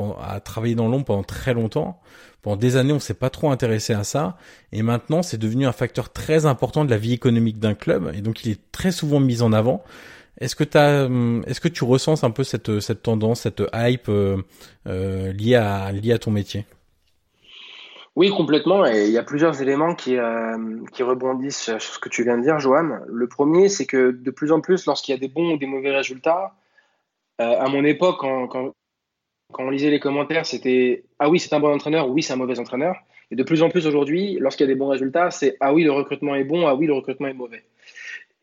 [0.00, 2.00] euh, a travaillé dans l'ombre pendant très longtemps.
[2.42, 4.36] Pendant des années, on s'est pas trop intéressé à ça,
[4.70, 8.20] et maintenant, c'est devenu un facteur très important de la vie économique d'un club, et
[8.20, 9.82] donc il est très souvent mis en avant.
[10.40, 14.36] Est-ce que t'as, hum, est-ce que tu ressens un peu cette tendance, cette hype euh,
[14.86, 16.64] euh, liée à ton métier?
[18.14, 18.84] Oui, complètement.
[18.86, 20.56] Et il y a plusieurs éléments qui, euh,
[21.00, 22.98] rebondissent sur ce que tu viens de dire, Johan.
[23.06, 25.66] Le premier, c'est que de plus en plus, lorsqu'il y a des bons ou des
[25.66, 26.54] mauvais résultats,
[27.38, 28.72] à mon époque, quand, quand,
[29.52, 32.36] quand on lisait les commentaires, c'était Ah oui, c'est un bon entraîneur, oui, c'est un
[32.36, 32.96] mauvais entraîneur.
[33.30, 35.84] Et de plus en plus aujourd'hui, lorsqu'il y a des bons résultats, c'est Ah oui,
[35.84, 37.64] le recrutement est bon, ah oui, le recrutement est mauvais.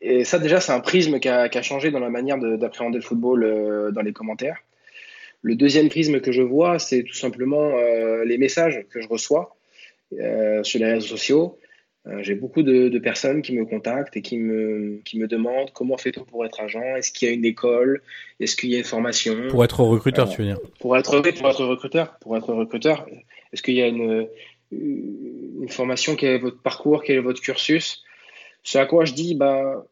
[0.00, 2.56] Et ça, déjà, c'est un prisme qui a, qui a changé dans la manière de-
[2.56, 4.58] d'appréhender le football euh, dans les commentaires.
[5.42, 9.56] Le deuxième prisme que je vois, c'est tout simplement euh, les messages que je reçois
[10.20, 11.58] euh, sur les réseaux sociaux.
[12.20, 15.96] J'ai beaucoup de, de personnes qui me contactent et qui me, qui me demandent comment
[15.96, 18.00] fait-on pour être agent Est-ce qu'il y a une école
[18.38, 19.34] Est-ce qu'il y a une formation?
[19.48, 23.08] Pour être recruteur, tu veux dire pour être, pour être recruteur, pour être recruteur,
[23.52, 24.28] est-ce qu'il y a une,
[24.70, 28.04] une formation Quel est votre parcours Quel est votre cursus?
[28.66, 29.86] Ce à quoi je dis, bah,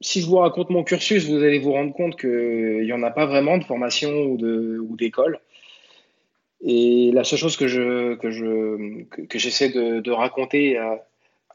[0.00, 3.10] si je vous raconte mon cursus, vous allez vous rendre compte qu'il n'y en a
[3.10, 5.40] pas vraiment de formation ou d'école.
[6.60, 10.78] Et la seule chose que je que je que, que j'essaie de, raconter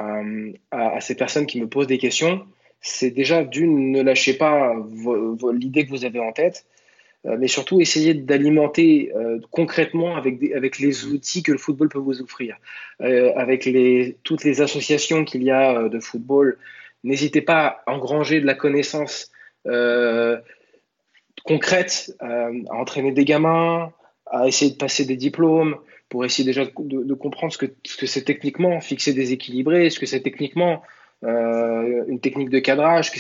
[0.02, 2.46] à, ces personnes qui me posent des questions,
[2.82, 4.74] c'est déjà d'une ne lâchez pas
[5.54, 6.66] l'idée que vous avez en tête,
[7.40, 12.58] mais surtout essayer d'alimenter euh, concrètement avec, les outils que le football peut vous offrir,
[13.02, 13.68] Euh, avec
[14.24, 16.58] toutes les associations qu'il y a euh, de football.
[17.04, 19.32] N'hésitez pas à engranger de la connaissance
[19.68, 20.38] euh,
[21.44, 23.92] concrète, euh, à entraîner des gamins,
[24.26, 25.78] à essayer de passer des diplômes
[26.10, 30.00] pour essayer déjà de, comprendre ce que ce que c'est techniquement fixer des équilibrés, ce
[30.00, 30.82] que c'est techniquement
[31.24, 33.20] euh, une technique de cadrage, que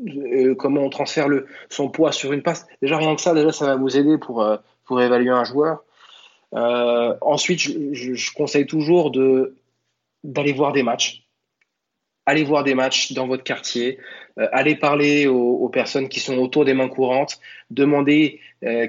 [0.00, 2.66] euh, comment on transfère le, son poids sur une passe.
[2.80, 5.84] Déjà, rien que ça, déjà, ça va vous aider pour, euh, pour évaluer un joueur.
[6.54, 9.56] Euh, ensuite, je, conseille toujours de,
[10.24, 11.24] d'aller voir des matchs.
[12.26, 13.98] Allez voir des matchs dans votre quartier.
[14.36, 17.40] Allez parler aux, personnes qui sont autour des mains courantes.
[17.70, 18.40] Demandez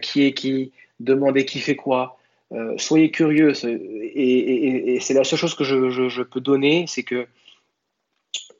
[0.03, 0.71] qui est qui.
[0.99, 2.19] Demandez qui fait quoi.
[2.77, 3.53] Soyez curieux.
[3.65, 7.25] Et, c'est la seule chose que je- je peux donner, c'est que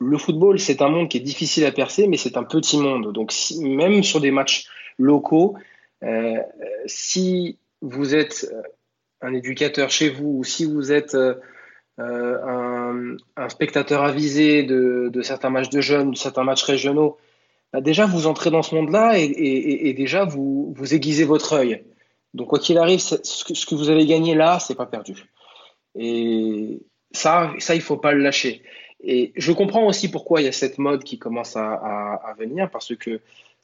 [0.06, 3.12] le football, c'est un monde qui est difficile à percer, mais c'est un petit monde.
[3.14, 5.56] Donc, même sur des matchs locaux,
[6.04, 6.38] euh,
[6.86, 8.62] si vous êtes euh,
[9.22, 11.36] un éducateur chez vous ou si vous êtes euh,
[12.00, 17.18] un, spectateur avisé de, certains matchs de jeunes, de certains matchs régionaux,
[17.72, 21.84] bah, déjà vous entrez dans ce monde-là et, déjà vous, aiguisez votre œil.
[22.34, 25.16] Donc, quoi qu'il arrive, ce que, ce que vous avez gagné là, c'est pas perdu.
[25.96, 28.64] Et ça, ça, il faut pas le lâcher.
[29.04, 32.96] Et je comprends aussi pourquoi il y a cette mode qui commence à, venir, parce
[32.96, 33.20] que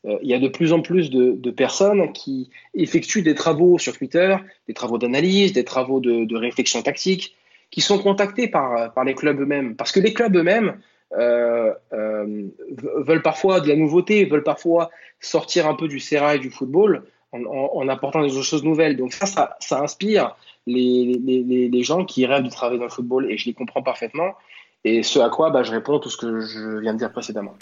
[0.05, 3.97] euh, il y a de plus en plus de, personnes qui effectuent des travaux sur
[3.97, 4.35] Twitter,
[4.67, 7.35] des travaux d'analyse, des travaux de, réflexion tactique,
[7.71, 9.75] qui sont contactés par, les clubs eux-mêmes.
[9.75, 10.77] Parce que les clubs eux-mêmes
[11.17, 12.47] euh, euh,
[12.97, 14.89] veulent parfois de la nouveauté, veulent parfois
[15.21, 18.97] sortir un peu du sérail du football en, apportant des choses nouvelles.
[18.97, 20.35] Donc ça, ça, inspire
[20.67, 21.05] les,
[21.71, 24.33] les gens qui rêvent de travailler dans le football et je les comprends parfaitement.
[24.85, 27.55] Et ce à quoi bah, je réponds tout ce que je viens de dire précédemment.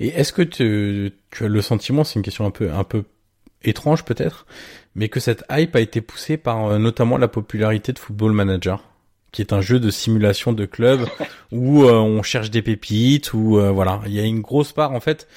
[0.00, 3.04] Et est-ce que tu, tu as le sentiment, c'est une question un peu un peu
[3.62, 4.46] étrange peut-être,
[4.94, 8.82] mais que cette hype a été poussée par euh, notamment la popularité de Football Manager,
[9.32, 11.06] qui est un jeu de simulation de club
[11.52, 14.92] où euh, on cherche des pépites, où euh, voilà, il y a une grosse part
[14.92, 15.28] en fait.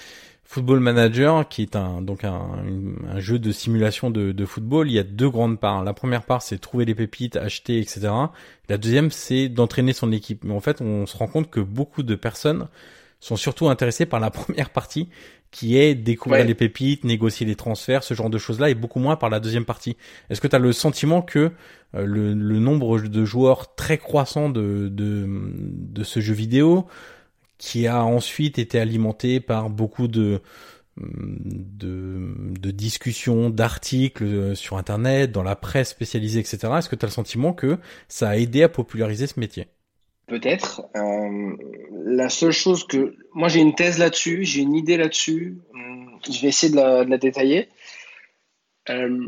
[0.49, 2.63] Football Manager, qui est un donc un,
[3.09, 5.83] un jeu de simulation de, de football, il y a deux grandes parts.
[5.83, 8.07] La première part, c'est trouver les pépites, acheter, etc.
[8.69, 10.45] La deuxième, c'est d'entraîner son équipe.
[10.45, 12.69] Mais en fait, on se rend compte que beaucoup de personnes
[13.19, 15.09] sont surtout intéressées par la première partie,
[15.51, 19.17] qui est découvrir les pépites, négocier les transferts, ce genre de choses-là, et beaucoup moins
[19.17, 19.97] par la deuxième partie.
[20.29, 21.51] Est-ce que tu as le sentiment que
[21.93, 26.87] euh, le, nombre de joueurs très croissant de, de, de ce jeu vidéo,
[27.57, 30.41] qui a ensuite été alimenté par beaucoup de
[30.99, 36.57] de, de discussions, d'articles euh, sur Internet, dans la presse spécialisée, etc.
[36.77, 39.67] Est-ce que tu as le sentiment que ça a aidé à populariser ce métier?
[40.27, 40.83] Peut-être.
[40.95, 41.55] Euh,
[42.05, 43.15] la seule chose que...
[43.33, 45.57] Moi, j'ai une thèse là-dessus, j'ai une idée là-dessus.
[45.73, 47.69] Hum, je vais essayer de la, détailler.
[48.89, 49.25] Euh,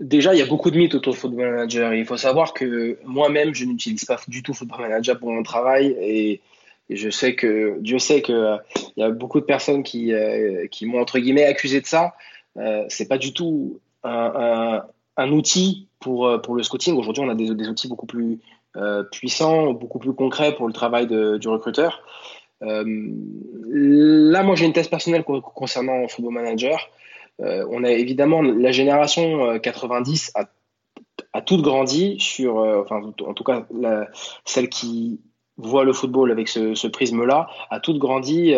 [0.00, 1.94] déjà, il y a beaucoup de mythes autour de Football Manager.
[1.94, 5.96] Il faut savoir que moi-même, je n'utilise pas du tout Football Manager pour mon travail
[6.00, 6.40] et,
[6.96, 8.56] je sais que Dieu sait que euh,
[8.96, 10.12] il y a beaucoup de personnes qui,
[10.70, 12.14] qui m'ont entre guillemets accusé de ça.
[12.56, 14.82] Euh, c'est pas du tout un,
[15.16, 16.96] un, outil pour, pour le scouting.
[16.96, 18.40] Aujourd'hui, on a des, des outils beaucoup plus
[18.76, 22.04] euh, puissant, beaucoup plus concret pour le travail du recruteur.
[22.62, 22.84] Euh,
[23.66, 26.88] là, moi, j'ai une thèse personnelle concernant Football Manager.
[27.40, 30.44] Euh, on a évidemment la génération 90 a,
[31.32, 33.66] a toute grandi sur, enfin, en tout cas,
[34.44, 35.20] celle qui
[35.66, 38.54] voit le football avec ce, prisme-là, a toute grandi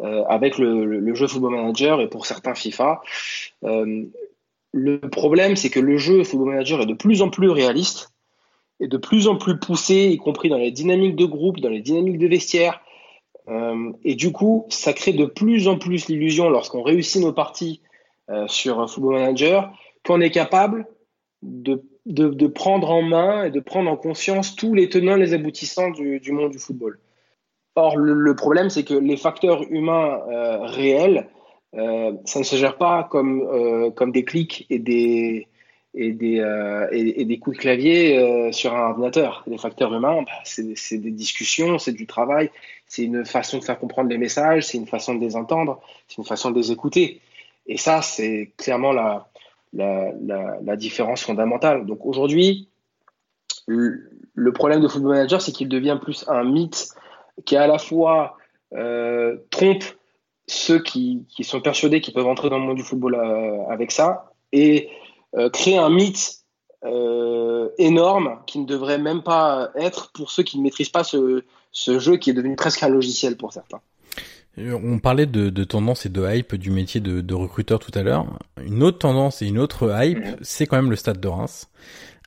[0.00, 3.00] avec le, jeu Football Manager et pour certains FIFA.
[3.62, 8.10] le problème, c'est que le jeu Football Manager est de plus en plus réaliste
[8.80, 11.80] est de plus en plus poussé, y compris dans les dynamiques de groupe, dans les
[11.80, 12.80] dynamiques de vestiaire.
[13.48, 17.80] Euh, et du coup, ça crée de plus en plus l'illusion, lorsqu'on réussit nos parties
[18.28, 19.72] euh, sur Football Manager,
[20.04, 20.86] qu'on est capable
[21.42, 25.34] de, de, de, prendre en main et de prendre en conscience tous les tenants, les
[25.34, 26.98] aboutissants du, du monde du football.
[27.74, 31.28] Or, le, problème, c'est que les facteurs humains euh, réels,
[31.74, 35.46] euh, ça ne se gère pas comme, euh, comme des clics et des,
[35.96, 39.42] et des, euh, et, des coups de clavier euh, sur un ordinateur.
[39.46, 42.50] Les facteurs humains, bah, c'est des discussions, c'est du travail,
[42.86, 46.18] c'est une façon de faire comprendre les messages, c'est une façon de les entendre, c'est
[46.18, 47.20] une façon de les écouter.
[47.66, 49.28] Et ça, c'est clairement la,
[49.72, 51.86] la, différence fondamentale.
[51.86, 52.68] Donc aujourd'hui,
[53.66, 56.88] le, problème de Football Manager, c'est qu'il devient plus un mythe
[57.44, 58.36] qui à la fois
[58.74, 59.84] euh, trompe
[60.46, 63.16] ceux qui, sont persuadés qu'ils peuvent entrer dans le monde du football
[63.68, 64.88] avec ça et
[65.36, 66.44] euh, créer un mythe
[66.84, 71.42] euh, énorme qui ne devrait même pas être pour ceux qui ne maîtrisent pas ce
[71.98, 73.80] jeu qui est devenu presque un logiciel pour certains.
[74.58, 77.92] Euh, on parlait de, de, tendance et de hype du métier de, de recruteur tout
[77.94, 78.26] à l'heure.
[78.64, 80.36] Une autre tendance et une autre hype, mhm.
[80.42, 81.68] c'est quand même le stade de Reims.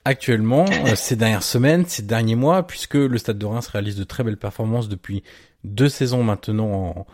[0.06, 0.66] Actuellement,
[0.96, 4.38] ces dernières semaines, ces derniers mois, puisque le stade de Reims réalise de très belles
[4.38, 5.24] performances depuis
[5.64, 7.08] deux saisons maintenant en,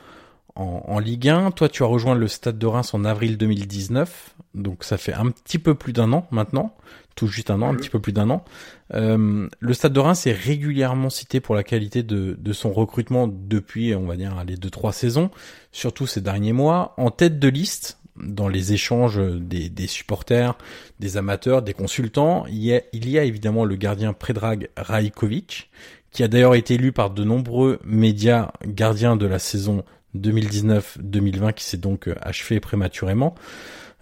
[0.56, 1.52] en, Ligue 1.
[1.52, 5.30] Toi, tu as rejoint le Stade de Reims en avril 2019, donc ça fait un
[5.32, 6.76] petit peu plus d'un an maintenant,
[7.16, 8.46] tout juste un an, un petit peu plus d'un an.
[8.94, 13.28] Euh, le Stade de Reims est régulièrement cité pour la qualité de, de son recrutement
[13.28, 15.30] depuis, on va dire, les deux trois saisons,
[15.72, 20.58] surtout ces derniers mois, en tête de liste dans les échanges des, des, supporters,
[21.02, 25.70] des amateurs, des consultants, il y a, il y a évidemment le gardien Predrag Rajkovic,
[26.12, 29.84] qui a d'ailleurs été élu par de nombreux médias gardien de la saison
[30.16, 33.36] 2019-2020 qui s'est donc euh, achevé prématurément.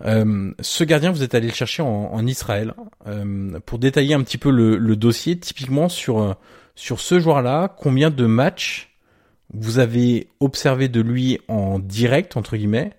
[0.06, 2.73] Euh, ce gardien, vous êtes allé le chercher en, Israël
[3.08, 5.38] euh, pour détailler un petit peu le, dossier.
[5.38, 6.36] Typiquement sur
[6.76, 8.97] sur ce joueur-là, combien de matchs
[9.54, 12.91] vous avez observé de lui en direct entre guillemets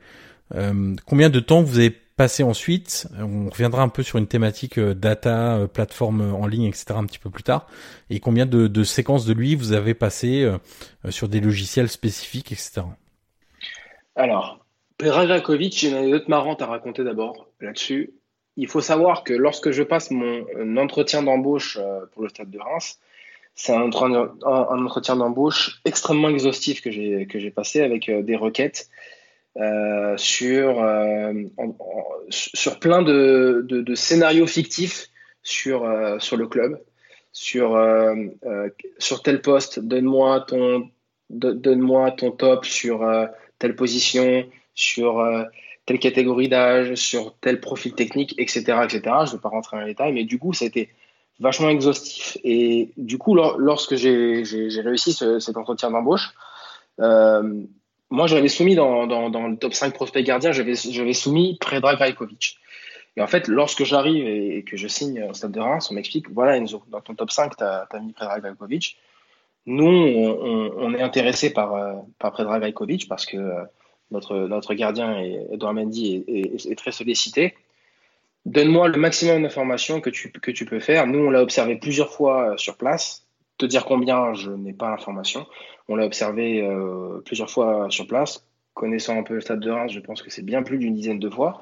[1.07, 5.67] Combien de temps vous avez passé ensuite On reviendra un peu sur une thématique data,
[5.73, 6.87] plateforme en ligne, etc.
[6.91, 7.67] un petit peu plus tard.
[8.09, 10.49] Et combien de, de séquences de lui vous avez passé
[11.09, 12.83] sur des logiciels spécifiques, etc.
[14.17, 14.65] Alors,
[15.03, 18.15] Rajakovic, j'ai une anecdote marrante à raconter d'abord là-dessus.
[18.57, 22.59] Il faut savoir que lorsque je passe mon entretien d'embauche euh, pour le stade de
[22.59, 23.01] Reims,
[23.57, 28.89] c'est un, entretien d'embauche extrêmement exhaustif que j'ai passé avec euh, des requêtes
[29.57, 30.85] euh, sur
[32.31, 35.09] sur plein de, de, scénarios fictifs
[35.43, 35.89] sur
[36.21, 36.81] sur le club,
[37.31, 37.81] sur
[38.99, 40.91] sur tel poste, donne-moi ton
[41.31, 43.09] donne-moi ton top sur
[43.59, 45.45] telle position, sur euh,
[45.87, 48.61] telle catégorie d'âge, sur tel profil technique, etc.
[48.85, 49.01] etc.
[49.05, 50.91] Je ne vais pas rentrer dans les détails, mais du coup, ça a été
[51.41, 52.39] vachement exhaustif.
[52.45, 54.43] Et du coup, lorsque j'ai
[54.85, 56.35] réussi cet entretien d'embauche,
[57.01, 57.63] euh,
[58.11, 62.59] moi, j'avais soumis dans, dans, le top 5 prospects gardiens, j'avais soumis Predrag Rajkovic.
[63.17, 66.29] Et en fait, lorsque j'arrive et, que je signe au Stade de Reims, on m'explique,
[66.31, 68.97] voilà Enzo, dans ton top 5, tu as, mis Predrag Rajkovic.
[69.67, 72.75] Nous, on, est intéressé par, euh, par Predrag
[73.09, 73.65] parce que euh,
[74.11, 75.19] notre, notre gardien,
[75.51, 77.55] Edouard Mendy, est, très sollicité.
[78.45, 81.07] Donne-moi le maximum d'informations que tu, que tu peux faire.
[81.07, 83.27] Nous, on l'a observé plusieurs fois euh, sur place.
[83.57, 85.47] Te dire combien, je n'ai pas l'information.
[85.89, 86.69] On l'a observé
[87.25, 88.45] plusieurs fois sur place.
[88.75, 91.21] connaissant un peu le stade de Reims, je pense que c'est bien plus d'une dizaine
[91.21, 91.61] de fois.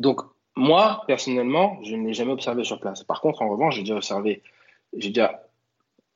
[0.00, 0.22] Donc,
[0.56, 3.04] moi, personnellement, je ne l'ai jamais observé sur place.
[3.04, 4.42] Par contre, en revanche, j'ai déjà observé,
[4.96, 5.41] j'ai déjà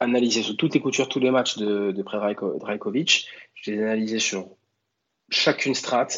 [0.01, 3.29] analysé sur toutes les coutures tous les matchs de, de Drajkovic.
[3.55, 4.49] Je les ai analysés sur
[5.31, 6.09] chacune strat.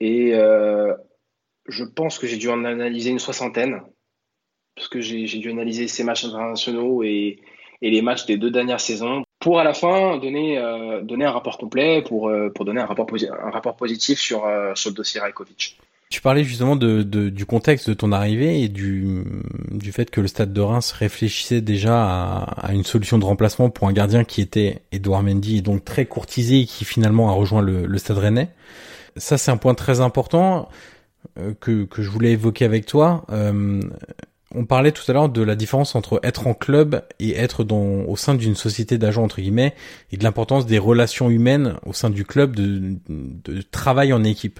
[0.00, 0.94] Et euh,
[1.66, 3.82] je pense que j'ai dû en analyser une soixantaine.
[4.74, 7.40] Parce que j'ai dû analyser ces matchs internationaux et,
[7.80, 11.30] et, les matchs des deux dernières saisons pour à la fin donner, euh, donner un
[11.30, 15.18] rapport complet, pour, euh, pour donner un rapport, un rapport positif sur, sur le dossier
[15.20, 15.78] Rajkovic.
[16.08, 19.24] Tu parlais justement de, de, du contexte de ton arrivée et du,
[19.72, 23.70] du fait que le stade de Reims réfléchissait déjà à, à, une solution de remplacement
[23.70, 27.32] pour un gardien qui était Edouard Mendy et donc très courtisé et qui finalement a
[27.32, 28.50] rejoint le, le stade rennais.
[29.16, 30.68] Ça c'est un point très important
[31.38, 33.24] euh, que, que je voulais évoquer avec toi.
[33.30, 33.80] Euh,
[34.56, 38.04] on parlait tout à l'heure de la différence entre être en club et être dans,
[38.06, 39.74] au sein d'une société d'agents entre guillemets
[40.10, 44.58] et de l'importance des relations humaines au sein du club de, de, travail en équipe.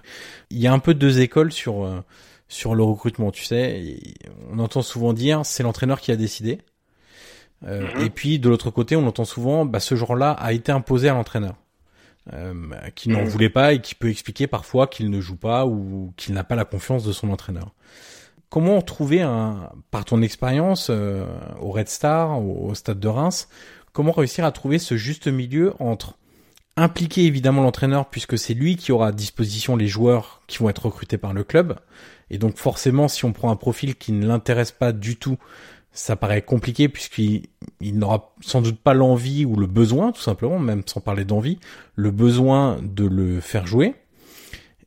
[0.51, 2.01] Il y a un peu deux écoles sur euh,
[2.49, 3.99] sur le recrutement, tu sais.
[4.53, 6.59] On entend souvent dire c'est l'entraîneur qui a décidé.
[7.65, 8.05] Euh, mm-hmm.
[8.05, 11.15] Et puis de l'autre côté, on entend souvent bah, ce genre-là a été imposé à
[11.15, 11.57] l'entraîneur.
[12.33, 12.53] Euh,
[12.97, 13.29] qui n'en mm-hmm.
[13.29, 16.57] voulait pas et qui peut expliquer parfois qu'il ne joue pas ou qu'il n'a pas
[16.57, 17.73] la confiance de son entraîneur
[18.51, 21.27] comment trouver un, par ton expérience euh,
[21.61, 23.49] au Red Star, au, Stade de Reims,
[23.93, 26.15] comment réussir à trouver ce juste milieu entre
[26.77, 30.87] impliquer évidemment l'entraîneur puisque c'est lui qui aura à disposition les joueurs qui vont être
[30.87, 31.77] recrutés par le club.
[32.31, 35.39] Et donc forcément, si on prend un profil qui ne l'intéresse pas du tout,
[35.93, 37.45] ça paraît compliqué puisqu'il
[37.81, 41.59] il, n'aura sans doute pas l'envie ou le besoin, tout simplement, même sans parler d'envie,
[41.95, 43.95] le besoin de le faire jouer.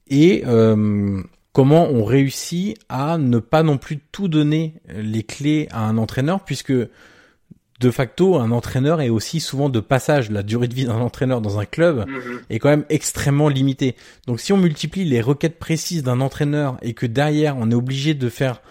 [0.07, 1.24] Et euh,
[1.60, 6.45] comment on réussit à ne pas non plus tout donner les clés à un entraîneur
[6.45, 11.01] puisque de facto un entraîneur est aussi souvent de passage la durée de vie d'un
[11.01, 12.39] entraîneur dans un club mhm.
[12.49, 16.93] est quand même extrêmement limitée donc si on multiplie les requêtes précises d'un entraîneur et
[16.93, 18.62] que derrière on est obligé de faire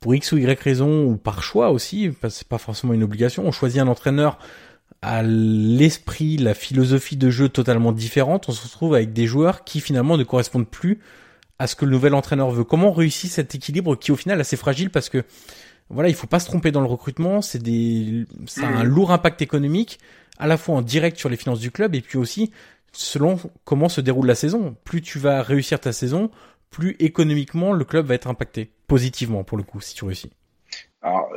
[0.00, 3.02] pour x ou y raison ou par choix aussi parce que c'est pas forcément une
[3.02, 4.38] obligation on choisit un entraîneur
[5.02, 9.80] à l'esprit, la philosophie de jeu totalement différente, on se retrouve avec des joueurs qui
[9.80, 10.98] finalement ne correspondent plus
[11.60, 12.64] à ce que le nouvel entraîneur veut.
[12.64, 15.24] Comment réussir cet équilibre qui au final est assez fragile parce que
[15.90, 19.12] voilà, il faut pas se tromper dans le recrutement, c'est des ça a un lourd
[19.12, 19.98] impact économique
[20.38, 22.50] à la fois en direct sur les finances du club et puis aussi
[22.92, 24.74] selon comment se déroule la saison.
[24.84, 26.30] Plus tu vas réussir ta saison,
[26.70, 30.30] plus économiquement le club va être impacté positivement pour le coup si tu réussis.
[31.02, 31.30] Alors,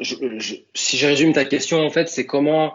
[0.74, 2.74] si je résume ta question, en fait, c'est comment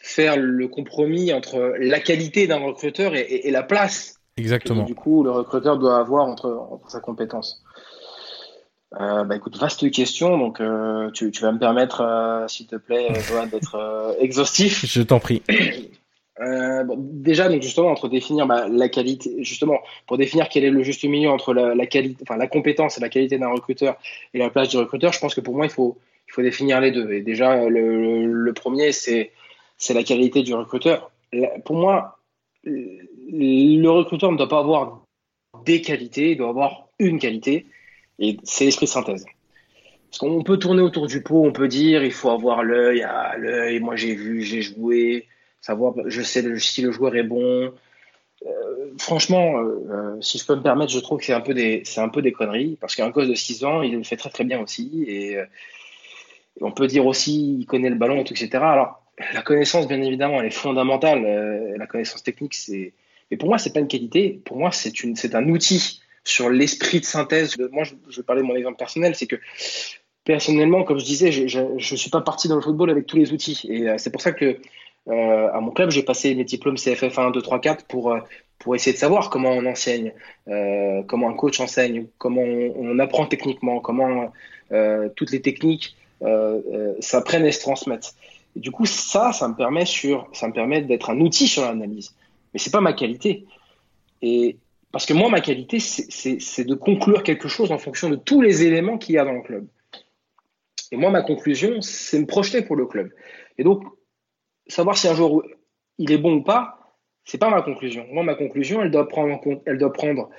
[0.00, 4.84] faire le compromis entre la qualité d'un recruteur et, la place Exactement.
[4.84, 7.62] du coup, le recruteur doit avoir entre, sa compétence.
[8.98, 13.08] Euh, bah écoute, vaste question, donc euh, tu, vas me permettre, euh, s'il te plaît,
[13.52, 14.86] d'être exhaustif.
[14.86, 15.42] Je t'en prie.
[16.96, 21.04] déjà, donc justement, entre définir bah, la qualité, justement, pour définir quel est le juste
[21.04, 23.96] milieu entre la, qualité, enfin la compétence et la qualité d'un recruteur
[24.32, 26.80] et la place du recruteur, je pense que pour moi, il faut, il faut définir
[26.80, 27.12] les deux.
[27.12, 29.32] Et déjà, le, premier, c'est
[29.76, 31.10] c'est la qualité du recruteur.
[31.64, 32.18] pour moi,
[33.30, 35.02] le recruteur ne doit pas avoir
[35.64, 37.66] des qualités, il doit avoir une qualité,
[38.18, 39.26] et c'est l'esprit de synthèse.
[40.10, 43.36] Parce qu'on peut tourner autour du pot, on peut dire il faut avoir l'œil à
[43.36, 45.26] l'œil, moi j'ai vu, j'ai joué,
[45.60, 47.72] savoir, je sais si le joueur est bon.
[48.46, 51.54] Euh, franchement, euh, euh, si je peux me permettre, je trouve que c'est un peu
[51.54, 54.30] des, un peu des conneries, parce qu'un gosse de 6 ans, il le fait très
[54.30, 55.38] très bien aussi, et,
[56.60, 58.48] on peut dire aussi il connaît le ballon, etc.
[58.54, 59.02] Alors,
[59.32, 61.76] la connaissance, bien évidemment, elle est fondamentale.
[61.76, 62.94] La connaissance technique, c'est.
[63.30, 64.40] Mais pour moi, c'est pas une qualité.
[64.44, 67.56] Pour moi, c'est une, c'est un outil sur l'esprit de synthèse.
[67.72, 69.36] Moi, je, vais parler de mon exemple personnel, c'est que
[70.24, 73.32] personnellement, comme je disais, je, ne suis pas parti dans le football avec tous les
[73.32, 73.66] outils.
[73.68, 74.58] Et euh, c'est pour ça que
[75.08, 78.16] euh, à mon club, j'ai passé mes diplômes CFF 1, 2, 3, 4 pour
[78.58, 80.12] pour essayer de savoir comment on enseigne,
[81.06, 84.32] comment un coach enseigne, comment on, apprend techniquement, comment
[85.14, 85.96] toutes les techniques
[86.98, 88.16] s'apprennent et se transmettent
[88.58, 92.14] du coup, ça, ça me permet sur, ça me permet d'être un outil sur l'analyse.
[92.52, 93.46] Mais c'est pas ma qualité.
[94.22, 94.56] Et
[94.92, 98.64] parce que moi, ma qualité, c'est de conclure quelque chose en fonction de tous les
[98.64, 99.66] éléments qu'il y a dans le club.
[100.90, 103.10] Et moi, ma conclusion, c'est me projeter pour le club.
[103.58, 103.84] Et donc,
[104.66, 105.42] savoir si un joueur
[105.98, 108.06] il est bon ou pas, c'est pas ma conclusion.
[108.10, 110.30] Moi, ma conclusion, elle doit prendre en, compte, elle doit prendre,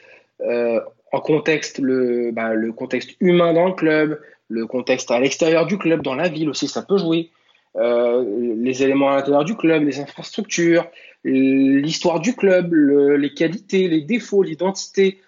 [0.42, 0.82] euh,
[1.12, 5.78] en contexte le, bah, le contexte humain dans le club, le contexte à l'extérieur du
[5.78, 7.30] club, dans la ville aussi, ça peut jouer.
[7.76, 10.88] Euh, les éléments à l'intérieur du club, les infrastructures,
[11.24, 15.20] l'histoire du club, les qualités, les défauts, l'identité.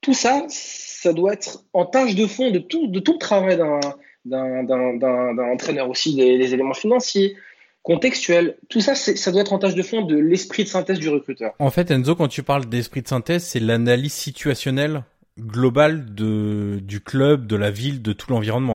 [0.00, 3.58] Tout ça, ça doit être en tâche de fond de tout, de tout le travail
[4.24, 7.36] d'un entraîneur aussi, les, éléments financiers,
[7.82, 8.56] contextuel.
[8.68, 11.52] Tout ça, ça doit être en tâche de fond de l'esprit de synthèse du recruteur.
[11.58, 15.04] En fait, Enzo, quand tu parles d'esprit de synthèse, c'est l'analyse situationnelle
[15.38, 18.74] globale de, du club, de la ville, de tout l'environnement.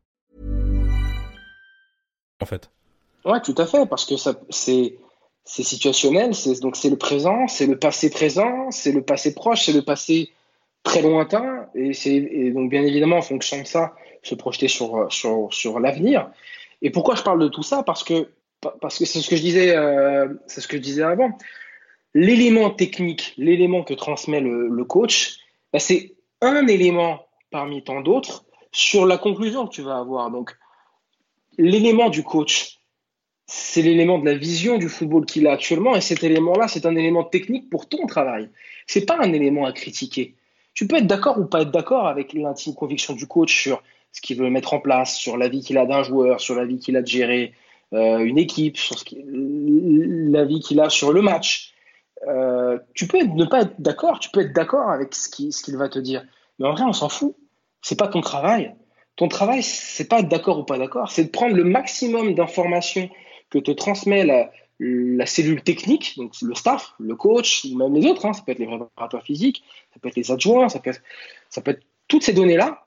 [2.41, 2.69] En fait.
[3.23, 4.15] Ouais, tout à fait, parce que
[4.49, 4.97] c'est,
[5.45, 6.31] situationnel,
[6.61, 10.31] donc c'est le présent, c'est le passé présent, c'est le passé proche, c'est le passé
[10.83, 15.79] très lointain, et, donc bien évidemment, en fonction de ça, se projeter sur, sur, sur
[15.79, 16.29] l'avenir.
[16.81, 17.83] Et pourquoi je parle de tout ça?
[17.83, 18.27] Parce que
[18.61, 21.37] parce que c'est ce que je disais, euh, c'est ce que je disais avant.
[22.13, 25.37] L'élément technique, l'élément que transmet le, coach,
[25.73, 30.29] bah, c'est un élément parmi tant d'autres sur la conclusion que tu vas avoir.
[30.29, 30.55] Donc,
[31.57, 32.79] l'élément du coach,
[33.45, 36.95] c'est l'élément de la vision du football qu'il a actuellement, et cet élément-là, c'est un
[36.95, 38.49] élément technique pour ton travail.
[38.87, 40.35] C'est pas un élément à critiquer.
[40.73, 43.83] Tu peux être d'accord ou pas être d'accord avec l'intime conviction du coach sur
[44.13, 46.65] ce qu'il veut mettre en place, sur la vie qu'il a d'un joueur, sur la
[46.65, 47.53] vie qu'il a de gérer
[47.93, 49.05] euh, une équipe, sur ce
[50.31, 51.73] la vie qu'il a sur le match.
[52.27, 55.89] Euh, tu peux ne pas être d'accord, tu peux être d'accord avec ce qu'il va
[55.89, 56.23] te dire.
[56.59, 57.35] Mais en vrai, on s'en fout.
[57.81, 58.75] C'est pas ton travail.
[59.21, 63.07] Ton travail, c'est pas d'accord ou pas d'accord, c'est de prendre le maximum d'informations
[63.51, 68.25] que te transmet la, cellule technique, donc le staff, le coach, ou même les autres,
[68.25, 69.63] hein, ça peut être les préparateurs physiques,
[69.93, 71.03] ça peut être les adjoints, ça peut être,
[71.51, 72.83] ça peut être toutes ces données-là,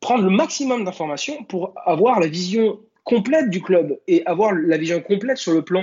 [0.00, 5.00] prendre le maximum d'informations pour avoir la vision complète du club et avoir la vision
[5.00, 5.82] complète sur le plan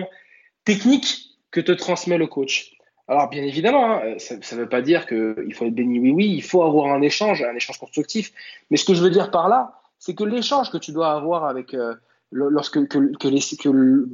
[0.63, 2.77] technique que te transmet le coach.
[3.09, 6.33] Alors bien évidemment, hein, ça ne veut pas dire qu'il faut être béni oui oui,
[6.33, 8.31] il faut avoir un échange, un échange constructif.
[8.69, 11.45] Mais ce que je veux dire par là, c'est que l'échange que tu dois avoir
[11.45, 11.93] avec euh,
[12.31, 12.79] lorsque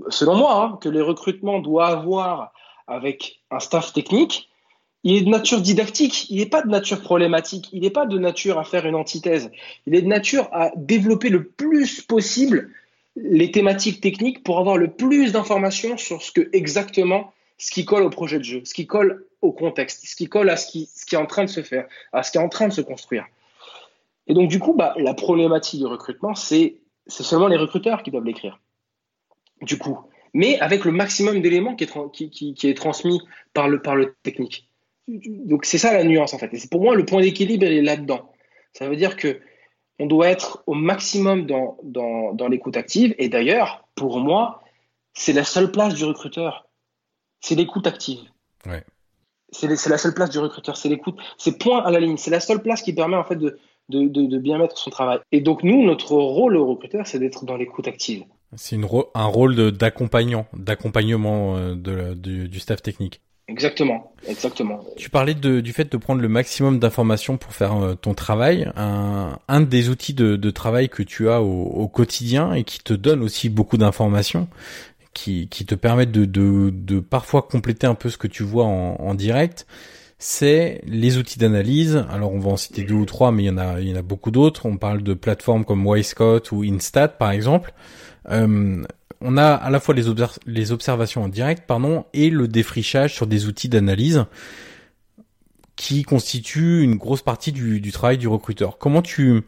[0.10, 2.52] selon moi, hein, que les recrutements doivent avoir
[2.88, 4.50] avec un staff technique,
[5.04, 8.20] il est de nature didactique, il n'est pas de nature problématique, il n'est pas de
[8.20, 9.50] nature à faire une antithèse,
[9.86, 12.70] il est de nature à développer le plus possible
[13.16, 18.04] les thématiques techniques pour avoir le plus d'informations sur ce que exactement ce qui colle
[18.04, 20.90] au projet de jeu, ce qui colle au contexte, ce qui colle à ce qui
[21.14, 23.26] est en train de se faire, à ce qui est en train de se construire.
[24.28, 28.26] Et donc du coup, bah, la problématique du recrutement, c'est seulement les recruteurs qui doivent
[28.26, 28.60] l'écrire.
[29.62, 30.00] Du coup,
[30.34, 33.22] mais avec le maximum d'éléments qui est, qui, qui, qui est transmis
[33.54, 34.70] par le, par le technique.
[35.08, 36.54] Donc c'est ça la nuance en fait.
[36.54, 38.32] Et c'est pour moi le point d'équilibre est là-dedans.
[38.74, 39.40] Ça veut dire que
[40.00, 43.16] on doit être au maximum dans, dans, dans l'écoute active.
[43.18, 44.62] Et d'ailleurs, pour moi,
[45.14, 46.68] c'est la seule place du recruteur.
[47.42, 48.20] C'est l'écoute active.
[48.68, 48.84] Ouais.
[49.50, 50.78] C'est la seule place du recruteur.
[50.78, 51.18] C'est l'écoute.
[51.38, 52.18] C'est point à la ligne.
[52.18, 53.58] C'est la seule place qui permet en fait de,
[53.90, 55.20] de, de, bien mettre son travail.
[55.32, 58.24] Et donc nous, notre rôle au recruteur, c'est d'être dans l'écoute active.
[58.56, 58.80] C'est
[59.14, 63.22] un rôle d'accompagnant, d'accompagnement euh, du, du staff technique.
[63.50, 64.84] Exactement, exactement.
[64.98, 68.70] Tu parlais de, du fait de prendre le maximum d'informations pour faire euh, ton travail.
[68.76, 72.80] Un, un des outils de, de, travail que tu as au, au, quotidien et qui
[72.80, 74.50] te donne aussi beaucoup d'informations,
[75.14, 78.66] qui, qui te permettent de, de, de, parfois compléter un peu ce que tu vois
[78.66, 79.66] en, en direct,
[80.20, 82.06] c'est les outils d'analyse.
[82.10, 84.32] Alors on va en citer deux ou trois, mais il y en a, il beaucoup
[84.32, 84.66] d'autres.
[84.66, 87.74] On parle de plateformes comme Wisecout ou Instat par exemple.
[88.30, 88.84] Euh,
[89.22, 93.48] on a à la fois les, observations en direct, pardon, et le défrichage sur des
[93.48, 94.26] outils d'analyse
[95.76, 98.78] qui constituent une grosse partie du, travail du recruteur.
[98.78, 99.44] Comment tu,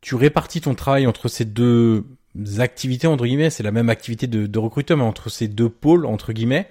[0.00, 2.04] tu répartis ton travail entre ces deux
[2.58, 6.32] activités, entre guillemets, c'est la même activité de, recruteur, mais entre ces deux pôles, entre
[6.32, 6.68] guillemets,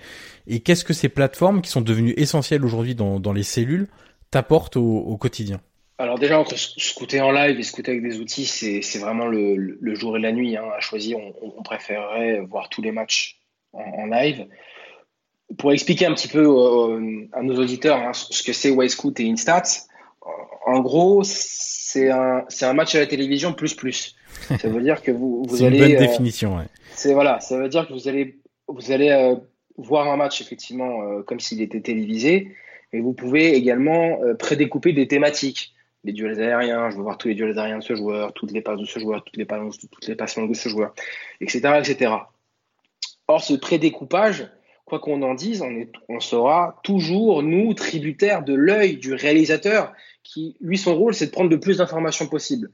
[0.47, 3.87] et qu'est-ce que ces plateformes qui sont devenues essentielles aujourd'hui dans, les cellules
[4.31, 5.61] t'apportent au quotidien?
[5.99, 10.15] Alors déjà, entre scouter en live et scouter avec des outils, c'est vraiment le, jour
[10.15, 10.55] et la nuit.
[10.55, 10.65] Hein.
[10.75, 13.39] À choisir, on, préférerait voir tous les matchs
[13.73, 14.45] en, live.
[15.57, 19.29] Pour expliquer un petit peu euh, à nos auditeurs hein, ce que c'est Scout et
[19.29, 19.87] Instats,
[20.65, 24.16] en gros, c'est un match à la télévision plus plus.
[24.59, 25.77] Ça veut dire que vous, vous allez.
[25.77, 26.65] C'est une bonne euh, définition, ouais.
[26.93, 29.35] C'est voilà, ça veut dire que vous allez, vous allez euh,
[29.77, 32.55] voir un match effectivement comme s'il était télévisé,
[32.93, 35.75] et vous pouvez également prédécouper des thématiques
[36.07, 38.61] les duels aériens, je veux voir tous les duels aériens de ce joueur, toutes les
[38.61, 40.93] passes de ce joueur, toutes les passes, toutes les passes longues de ce joueur,
[41.41, 42.13] etc., etc.
[43.27, 44.49] Or, ce prédécoupage,
[44.85, 49.91] quoi qu'on en dise, on, est, on sera toujours, nous, tributaires de l'œil du réalisateur,
[50.23, 52.71] qui, lui, son rôle, c'est de prendre le plus d'informations possible.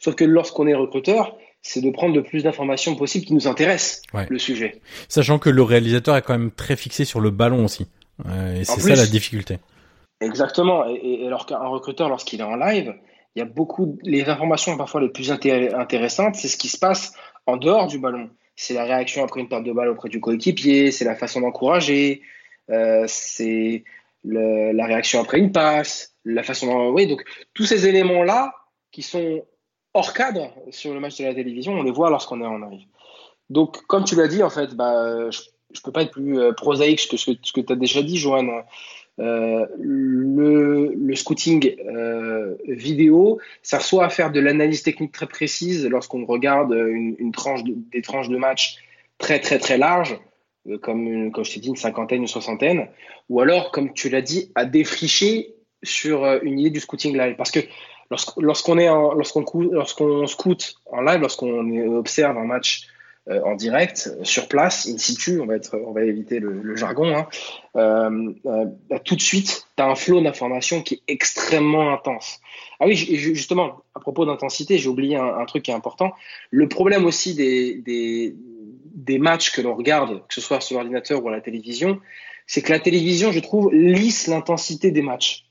[0.00, 4.02] Sauf que lorsqu'on est recruteur, c'est de prendre le plus d'informations possibles qui nous intéressent,
[4.28, 4.80] le sujet.
[5.08, 7.86] Sachant que le réalisateur est quand même très fixé sur le ballon aussi.
[8.26, 9.58] Euh, et c'est ça la difficulté.
[10.20, 10.84] Exactement.
[10.88, 12.94] Et, alors qu'un recruteur, lorsqu'il est en live,
[13.36, 17.12] il y a beaucoup, les informations parfois les plus intéressantes, c'est ce qui se passe
[17.46, 18.30] en dehors du ballon.
[18.56, 22.22] C'est la réaction après une perte de balle auprès du coéquipier, c'est la façon d'encourager,
[22.70, 23.84] euh, c'est
[24.24, 27.22] la réaction après une passe, la façon oui, donc
[27.54, 28.52] tous ces éléments-là
[28.90, 29.42] qui sont
[29.94, 32.86] hors cadre sur le match de la télévision, on les voit lorsqu'on est en live.
[33.48, 36.52] Donc, comme tu l'as dit, en fait, bah, je, ne peux pas être plus euh,
[36.52, 38.50] prosaïque que ce que, tu as déjà dit, Joanne.
[39.18, 46.24] Euh, le, scouting euh, vidéo, ça soit à faire de l'analyse technique très précise lorsqu'on
[46.24, 48.78] regarde une, tranche des tranches de match
[49.18, 50.18] très très très larges,
[50.80, 52.88] comme, comme je t'ai dit, une cinquantaine, une soixantaine,
[53.28, 57.34] ou alors, comme tu l'as dit, à défricher sur une idée du scouting live.
[57.36, 57.60] Parce que
[58.10, 62.88] lorsqu'on est lorsqu'on lorsqu'on scoute en live, lorsqu'on observe un match
[63.28, 67.14] euh, en direct, sur place, in situ, on va être, on va éviter le, jargon.
[67.14, 67.28] Hein,
[67.76, 72.40] euh, euh, bah, tout de suite, tu as un flot d'informations qui est extrêmement intense.
[72.80, 76.12] Ah oui, justement, à propos d'intensité, j'ai oublié un, truc qui est important.
[76.50, 78.34] Le problème aussi des, des,
[78.94, 82.00] des matchs que l'on regarde, que ce soit sur l'ordinateur ou à la télévision,
[82.46, 85.44] c'est que la télévision, je trouve, lisse l'intensité des matchs.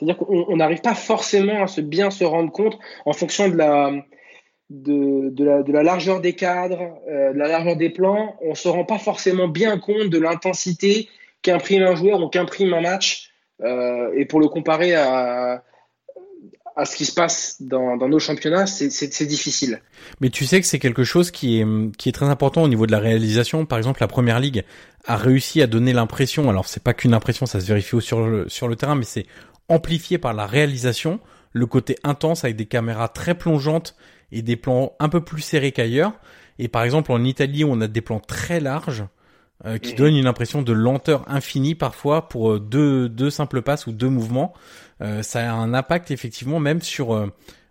[0.00, 3.92] C'est-à-dire qu'on n'arrive pas forcément à se bien se rendre compte en fonction de la,
[5.82, 9.46] largeur des cadres, euh, de la largeur des plans, on ne se rend pas forcément
[9.46, 11.08] bien compte de l'intensité
[11.42, 13.30] qu'imprime un joueur ou qu'imprime un match.
[13.62, 15.62] Euh, et pour le comparer à,
[16.82, 19.82] ce qui se passe dans, nos championnats, c'est difficile.
[20.22, 23.00] Mais tu sais que c'est quelque chose qui est, très important au niveau de la
[23.00, 23.66] réalisation.
[23.66, 24.64] Par exemple, la Première Ligue
[25.04, 28.68] a réussi à donner l'impression, alors c'est pas qu'une impression, ça se vérifie sur sur
[28.68, 29.26] le terrain, mais c'est
[29.70, 31.20] amplifié par la réalisation,
[31.52, 33.96] le côté intense avec des caméras très plongeantes
[34.32, 36.12] et des plans un peu plus serrés qu'ailleurs.
[36.58, 39.04] Et par exemple en Italie, on a des plans très larges
[39.64, 39.96] euh, qui mhm.
[39.96, 44.08] donnent une impression de lenteur infinie parfois pour euh, deux, deux simples passes ou deux
[44.08, 44.52] mouvements.
[45.00, 47.10] Euh, ça a un impact effectivement même sur...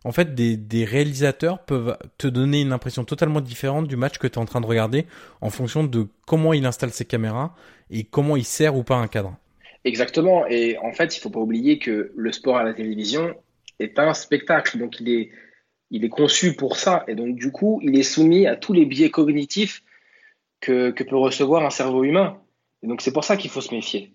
[0.03, 4.27] en fait, des, des réalisateurs peuvent te donner une impression totalement différente du match que
[4.27, 5.05] tu es en train de regarder
[5.41, 7.53] en fonction de comment il installe ses caméras
[7.91, 9.35] et comment il sert ou pas un cadre.
[9.85, 10.45] Exactement.
[10.47, 13.35] Et en fait, il ne faut pas oublier que le sport à la télévision
[13.79, 14.77] est un spectacle.
[14.77, 15.29] Donc, il est,
[15.91, 17.03] il est conçu pour ça.
[17.07, 19.83] Et donc, du coup, il est soumis à tous les biais cognitifs
[20.59, 22.41] que, peut recevoir un cerveau humain.
[22.83, 24.13] Et donc, c'est pour ça qu'il faut se méfier.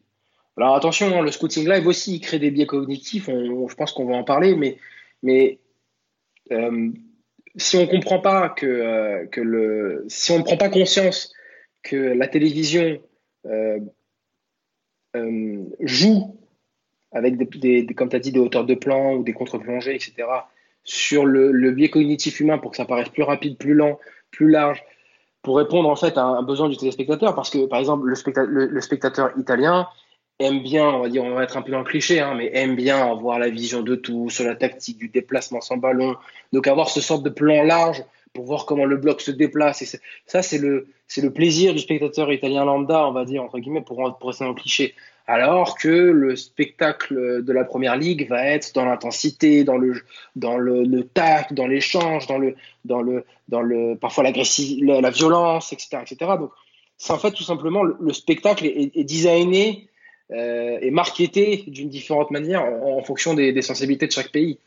[0.56, 3.26] Alors, attention, hein, le scouting live aussi, il crée des biais cognitifs.
[3.26, 4.54] je pense qu'on va en parler.
[4.54, 4.78] Mais,
[5.22, 5.58] mais
[6.52, 6.90] euh,
[7.56, 11.32] si on ne comprend pas que, euh, que le, si on ne prend pas conscience
[11.82, 13.00] que la télévision
[13.46, 13.78] euh,
[15.16, 16.36] euh, joue
[17.12, 20.28] avec des, comme tu dit, des hauteurs de plan ou des contre-plongées, etc.,
[20.82, 23.98] sur le, biais cognitif humain pour que ça paraisse plus rapide, plus lent,
[24.30, 24.82] plus large,
[25.40, 27.34] pour répondre en fait à un besoin du téléspectateur.
[27.34, 29.86] Parce que, par exemple, le, le, spectateur italien
[30.40, 32.50] aime bien, on va dire, on va être un peu dans le cliché, hein, mais
[32.52, 36.16] aime bien avoir la vision de tout, sur la tactique du déplacement sans ballon,
[36.52, 38.04] donc avoir ce sorte de plan large
[38.35, 39.97] pour voir comment le bloc se déplace.
[40.26, 40.87] Ça, c'est le,
[41.32, 44.57] plaisir du spectateur italien lambda, on va dire, entre guillemets, pour, pour rester dans le
[44.57, 44.95] cliché.
[45.26, 50.03] Alors que le spectacle de la première ligue va être dans l'intensité, dans le,
[50.37, 50.59] dans
[51.14, 56.32] tact, dans l'échange, dans le, dans le, dans le, parfois l'agressivité, la, violence, etc., etc.
[56.39, 56.51] Donc,
[56.99, 59.89] c'est en fait tout simplement le, spectacle est, designé
[60.30, 64.59] euh, et marketé d'une différente manière en, fonction des, sensibilités de chaque pays.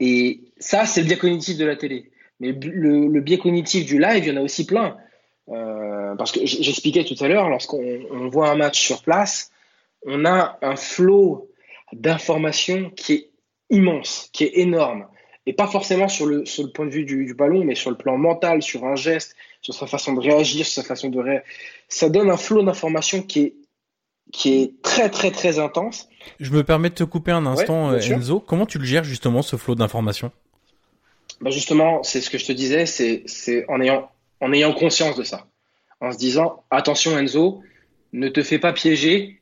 [0.00, 2.10] Et ça, c'est le biais cognitif de la télé.
[2.40, 4.96] Mais le, biais cognitif du live, il y en a aussi plein.
[5.48, 9.50] Euh, parce que j'expliquais tout à l'heure, lorsqu'on voit un match sur place,
[10.06, 11.50] on a un flot
[11.92, 13.30] d'informations qui est
[13.70, 15.06] immense, qui est énorme.
[15.46, 17.96] Et pas forcément sur le, sur le point de vue du, ballon, mais sur le
[17.96, 21.42] plan mental, sur un geste, sur sa façon de réagir, sur sa façon de réagir.
[21.88, 23.54] Ça donne un flot d'informations qui est,
[24.30, 26.08] qui est très, très, très intense.
[26.38, 28.40] Je me permets de te couper un instant, Enzo.
[28.40, 30.30] Comment tu le gères justement, ce flot d'informations?
[31.40, 34.10] Bah Justement, c'est ce que je te disais, c'est en ayant,
[34.40, 35.46] en ayant conscience de ça.
[36.00, 37.62] En se disant, attention Enzo,
[38.12, 39.40] ne te fais pas piéger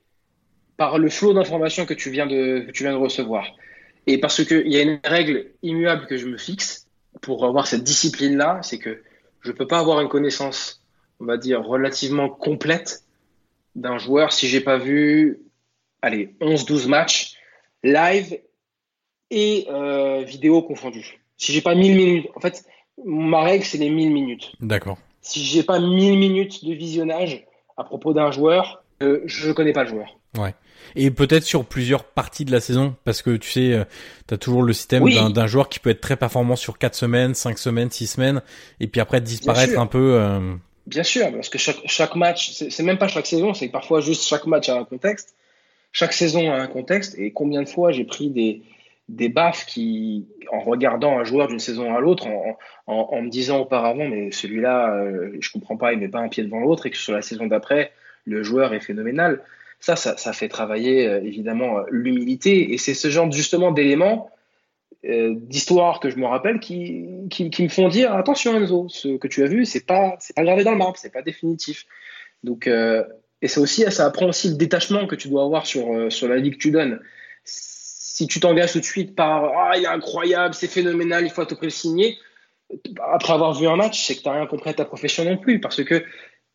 [0.76, 3.46] par le flot d'informations que, tu viens de, recevoir.
[4.06, 6.86] Et parce qu'il y a une règle immuable que je me fixe
[7.22, 9.02] pour avoir cette discipline-là, c'est que
[9.40, 10.82] je ne peux pas avoir une connaissance,
[11.20, 13.04] on va dire, relativement complète
[13.74, 15.40] d'un joueur si j'ai pas vu,
[16.02, 17.36] allez, 11-12 matchs
[17.82, 18.38] live
[19.30, 21.20] et euh, vidéo confondus.
[21.36, 22.64] Si j'ai pas 1000 minutes, en fait,
[23.04, 24.52] ma règle, c'est les 1000 minutes.
[24.60, 24.98] D'accord.
[25.20, 27.44] Si j'ai pas 1000 minutes de visionnage
[27.76, 30.18] à propos d'un joueur, je ne connais pas le joueur.
[30.38, 30.54] Ouais.
[30.94, 33.86] Et peut-être sur plusieurs parties de la saison, parce que tu sais,
[34.28, 37.34] tu as toujours le système d'un joueur qui peut être très performant sur 4 semaines,
[37.34, 38.42] 5 semaines, 6 semaines,
[38.80, 40.18] et puis après disparaître un peu.
[40.86, 44.24] Bien sûr, parce que chaque, chaque match, c'est même pas chaque saison, c'est parfois juste
[44.24, 45.34] chaque match a un contexte.
[45.90, 47.18] Chaque saison a un contexte.
[47.18, 48.62] Et combien de fois j'ai pris des,
[49.08, 53.60] des baffes qui, en regardant un joueur d'une saison à l'autre, en, en, me disant
[53.60, 56.90] auparavant, mais celui-là, euh, je comprends pas, il met pas un pied devant l'autre, et
[56.90, 57.92] que sur la saison d'après,
[58.24, 59.42] le joueur est phénoménal.
[59.78, 62.72] Ça, ça, ça fait travailler euh, évidemment l'humilité.
[62.72, 64.30] Et c'est ce genre justement d'éléments
[65.08, 69.16] euh, d'histoires que je me rappelle qui, qui, qui, me font dire attention Enzo, ce
[69.18, 71.86] que tu as vu, c'est pas c'est pas gravé dans le marbre, c'est pas définitif.
[72.42, 73.04] Donc euh,
[73.40, 76.26] et c'est aussi ça apprend aussi le détachement que tu dois avoir sur euh, sur
[76.26, 76.98] la vie que tu donnes.
[78.16, 81.42] Si tu t'engages tout de suite par ah il est incroyable, c'est phénoménal, il faut
[81.42, 82.16] à tout signer.
[83.12, 85.36] Après avoir vu un match, c'est que tu n'as rien compris à ta profession non
[85.36, 86.02] plus parce que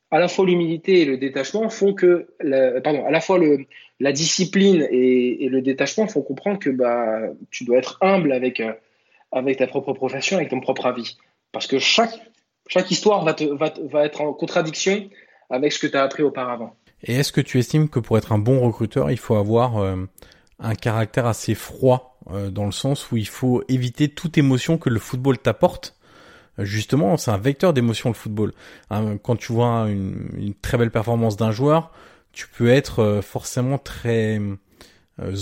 [0.10, 2.28] à la fois l'humilité et le détachement font que,
[2.84, 3.68] pardon, à la fois le,
[4.00, 7.20] la discipline et, le détachement font comprendre que bah,
[7.52, 8.74] tu dois être humble avec, euh,
[9.32, 11.16] avec ta propre profession, avec ton propre avis.
[11.52, 12.20] Parce que chaque,
[12.70, 15.08] chaque histoire va, te, va, va être en contradiction
[15.52, 16.76] avec ce que tu as appris auparavant.
[17.04, 20.08] Et est-ce que tu estimes que pour être un bon recruteur, il faut avoir euh,
[20.62, 24.90] un caractère assez froid, euh, dans le sens où il faut éviter toute émotion que
[24.90, 25.96] le football t'apporte
[26.58, 28.54] justement, c'est un vecteur d'émotion le football.
[28.90, 31.92] Hein, quand tu vois une, très belle performance d'un joueur,
[32.34, 34.56] tu peux être euh, forcément très euh,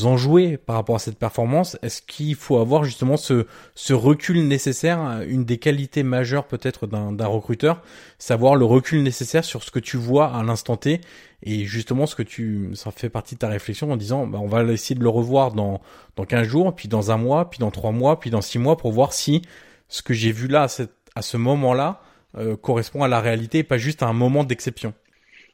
[0.03, 1.77] enjoué par rapport à cette performance.
[1.81, 3.45] Est-ce qu'il faut avoir justement ce,
[3.89, 7.81] recul nécessaire, une des qualités majeures peut-être d'un recruteur,
[8.17, 11.01] savoir le recul nécessaire sur ce que tu vois à l'instant T
[11.43, 14.47] et justement ce que tu ça fait partie de ta réflexion en disant bah, on
[14.47, 15.81] va essayer de le revoir dans
[16.17, 18.75] dans 15 jours, puis dans un mois, puis dans trois mois, puis dans six mois
[18.75, 19.41] pour voir si
[19.87, 22.01] ce que j'ai vu là cette à ce moment-là
[22.37, 24.93] euh, correspond à la réalité et pas juste à un moment d'exception.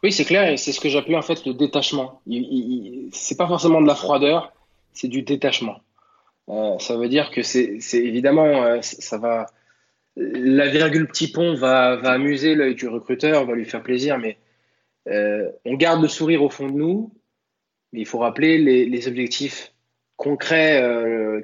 [0.05, 2.21] Oui, c'est clair, et c'est ce que j'appelle en fait le détachement.
[3.11, 4.53] C'est pas forcément de la froideur,
[4.93, 5.77] c'est du détachement.
[6.47, 9.47] Euh, ça veut dire que c'est évidemment, euh, ça va,
[10.15, 14.37] la virgule petit pont va, va amuser l'œil du recruteur, va lui faire plaisir, mais
[15.65, 17.11] on garde le sourire au fond de nous,
[17.91, 19.73] mais il faut rappeler les, objectifs
[20.17, 20.83] concrets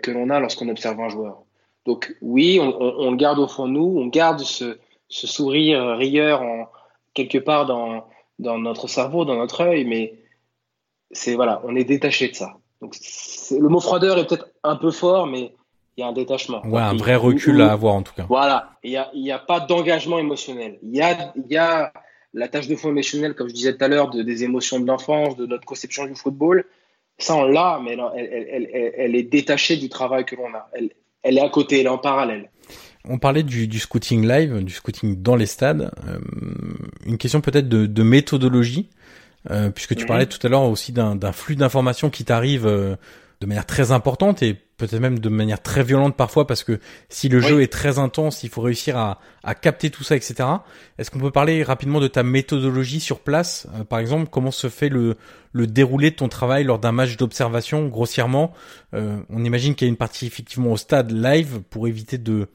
[0.04, 1.42] que l'on a lorsqu'on observe un joueur.
[1.88, 4.78] Donc oui, on, le garde au fond de nous, on garde ce,
[5.10, 6.70] sourire rieur en,
[7.16, 8.06] quelque part dans,
[8.42, 10.14] notre cerveau, dans notre œil, mais
[11.12, 12.58] c'est voilà, on est détaché de ça.
[12.82, 12.96] Donc
[13.52, 15.54] le mot froideur est peut-être un peu fort, mais
[15.98, 16.66] il y a un détachement.
[16.66, 18.26] Ouais, un vrai recul à avoir en tout cas.
[18.28, 20.80] Voilà, il n'y a, a pas d'engagement émotionnel.
[20.84, 21.92] Il y a, y a
[22.34, 24.88] la tâche de fond émotionnelle, comme je disais tout à l'heure, de, des émotions de
[24.88, 26.66] l'enfance, de notre conception du football.
[27.18, 30.70] Ça, on l'a, mais elle, est détachée du travail que l'on a
[31.24, 32.50] elle est à côté, elle est en parallèle.
[33.08, 35.92] On parlait du, du scouting live, du scouting dans les stades.
[36.08, 36.20] Euh,
[37.06, 38.90] une question peut-être de, de, méthodologie,
[39.50, 40.08] euh, puisque tu mhm.
[40.08, 42.96] parlais tout à l'heure aussi d'un flux d'informations qui t'arrive euh,
[43.40, 46.80] de manière très importante et peut-être même de manière très violente parfois parce que
[47.10, 50.36] si le jeu est très intense, il faut réussir à, à capter tout ça, etc.
[51.00, 53.68] Est-ce qu'on peut parler rapidement de ta méthodologie sur place?
[53.90, 55.18] Par exemple, comment se fait le,
[55.54, 58.54] le déroulé de ton travail lors d'un match d'observation grossièrement?
[58.94, 62.48] On imagine qu'il y a une partie effectivement au stade live pour éviter de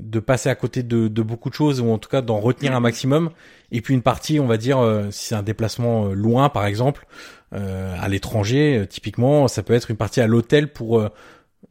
[0.00, 2.80] de passer à côté de, beaucoup de choses ou en tout cas d'en retenir un
[2.80, 3.30] maximum
[3.72, 7.06] et puis une partie on va dire euh, si c'est un déplacement loin par exemple
[7.52, 11.08] euh, à l'étranger, euh, typiquement, ça peut être une partie à l'hôtel pour euh,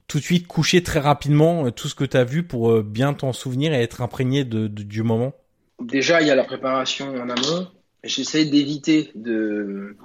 [0.07, 3.31] tout de suite coucher très rapidement tout ce que tu as vu pour bien t'en
[3.31, 5.33] souvenir et être imprégné de, du moment
[5.79, 7.67] Déjà, il y a la préparation en amont.
[8.03, 9.95] J'essaie d'éviter de,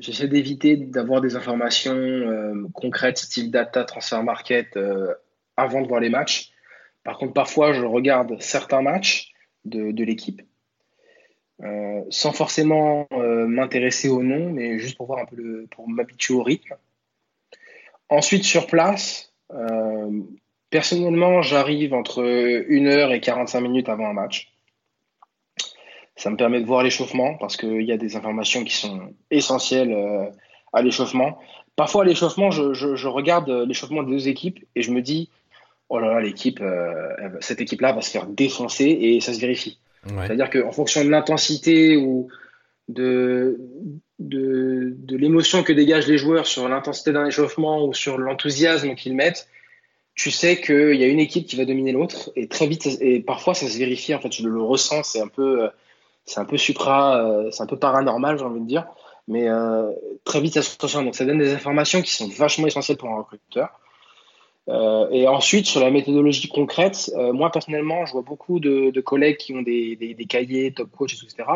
[0.00, 4.78] j'essaie d'éviter d'avoir des informations concrètes, style data, transfer market,
[5.56, 6.50] avant de voir les matchs.
[7.08, 9.32] Par contre, parfois, je regarde certains matchs
[9.64, 10.42] de, l'équipe
[11.62, 16.34] euh, sans forcément euh, m'intéresser au nom, mais juste pour voir un peu pour m'habituer
[16.34, 16.74] au rythme.
[18.10, 20.20] Ensuite, sur place, euh,
[20.68, 24.52] personnellement, j'arrive entre 1 heure et 45 minutes avant un match.
[26.14, 29.96] Ça me permet de voir l'échauffement parce qu'il y a des informations qui sont essentielles
[30.74, 31.38] à l'échauffement.
[31.74, 35.30] Parfois, à l'échauffement, je, regarde l'échauffement des deux équipes et je me dis,
[35.88, 36.62] oh là là, l'équipe,
[37.40, 39.78] cette équipe-là va se faire défoncer et ça se vérifie.
[40.06, 42.28] C'est-à-dire qu'en fonction de l'intensité ou
[42.88, 43.58] de,
[44.18, 49.14] de, de l'émotion que dégagent les joueurs sur l'intensité d'un échauffement ou sur l'enthousiasme qu'ils
[49.14, 49.48] mettent,
[50.14, 53.20] tu sais qu'il y a une équipe qui va dominer l'autre et très vite, et
[53.20, 55.68] parfois ça se vérifie, en fait, je le ressens, c'est un peu,
[56.24, 58.86] c'est un peu supra, euh, c'est un peu paranormal, j'ai envie de dire,
[59.28, 59.90] mais euh,
[60.24, 61.02] très vite ça se ressent.
[61.02, 63.80] Donc ça donne des informations qui sont vachement essentielles pour un recruteur.
[64.68, 69.38] Euh, et ensuite, sur la méthodologie concrète, euh, moi personnellement, je vois beaucoup de, collègues
[69.38, 71.48] qui ont des, cahiers, top coach, etc.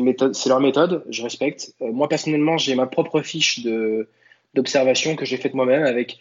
[0.00, 1.74] méthode, c'est leur méthode, je respecte.
[1.80, 3.60] moi personnellement, j'ai ma propre fiche
[4.54, 6.18] d'observation que j'ai faite moi-même avec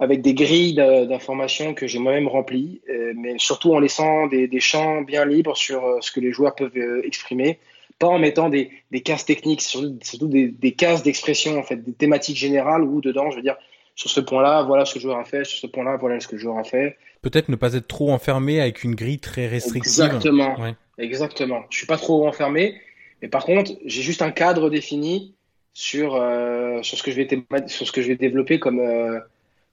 [0.00, 2.80] avec des grilles d'informations que j'ai moi-même remplies,
[3.14, 7.60] mais surtout en laissant des, champs bien libres sur ce que les joueurs peuvent exprimer,
[8.00, 11.92] pas en mettant des, des cases techniques, surtout, des, des cases d'expression, en fait, des
[11.92, 13.56] thématiques générales où dedans, je veux dire,
[13.94, 16.28] sur ce point-là, voilà ce que le joueur a fait, sur ce point-là, voilà ce
[16.28, 16.96] que le joueur a fait.
[17.20, 20.04] Peut-être ne pas être trop enfermé avec une grille très restrictive.
[20.04, 20.56] Exactement.
[20.98, 21.64] Exactement.
[21.70, 22.80] Je suis pas trop enfermé,
[23.20, 25.34] mais par contre, j'ai juste un cadre défini
[25.74, 27.28] sur euh, sur ce que je vais
[27.66, 29.18] sur ce que je vais développer comme euh,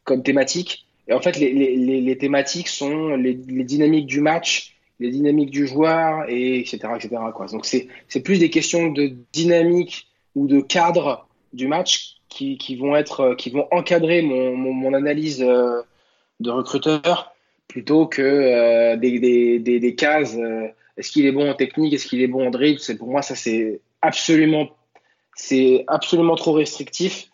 [0.03, 0.86] comme thématique.
[1.07, 5.49] Et en fait, les, les, les thématiques sont les, les, dynamiques du match, les dynamiques
[5.49, 6.78] du joueur, et etc.
[6.95, 7.09] etc.
[7.34, 7.47] Quoi.
[7.47, 7.88] Donc c'est
[8.24, 13.36] plus des questions de dynamique ou de cadre du match qui, qui, vont être, euh,
[13.36, 15.82] qui vont encadrer mon, mon, mon analyse euh,
[16.39, 17.34] de recruteur
[17.67, 20.38] plutôt que euh, des, des, des, des, cases.
[20.97, 23.21] est-ce qu'il est bon en technique Est-ce qu'il est bon en dribble C'est pour moi
[23.21, 24.69] ça c'est absolument
[25.36, 27.30] c'est absolument trop restrictif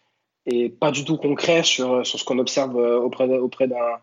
[0.46, 4.00] et pas du tout concret sur, sur ce qu'on observe auprès, auprès d'un,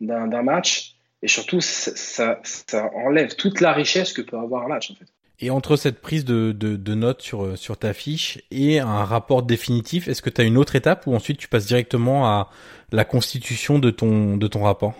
[0.00, 0.94] d'un, match.
[1.22, 5.06] Et surtout, ça, ça, enlève toute la richesse que peut avoir un match, en fait.
[5.40, 10.22] Et entre cette prise de, notes sur, sur ta fiche et un rapport définitif, est-ce
[10.22, 12.48] que tu as une autre étape ou ensuite tu passes directement à
[12.92, 14.94] la constitution de ton, rapport?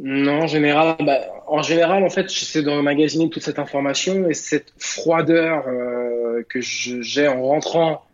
[0.00, 1.18] Non, en général, bah,
[1.48, 7.26] en général, en fait, j'essaie d'emmagasiner toute cette information et cette froideur euh, que j'ai
[7.26, 8.04] en rentrant,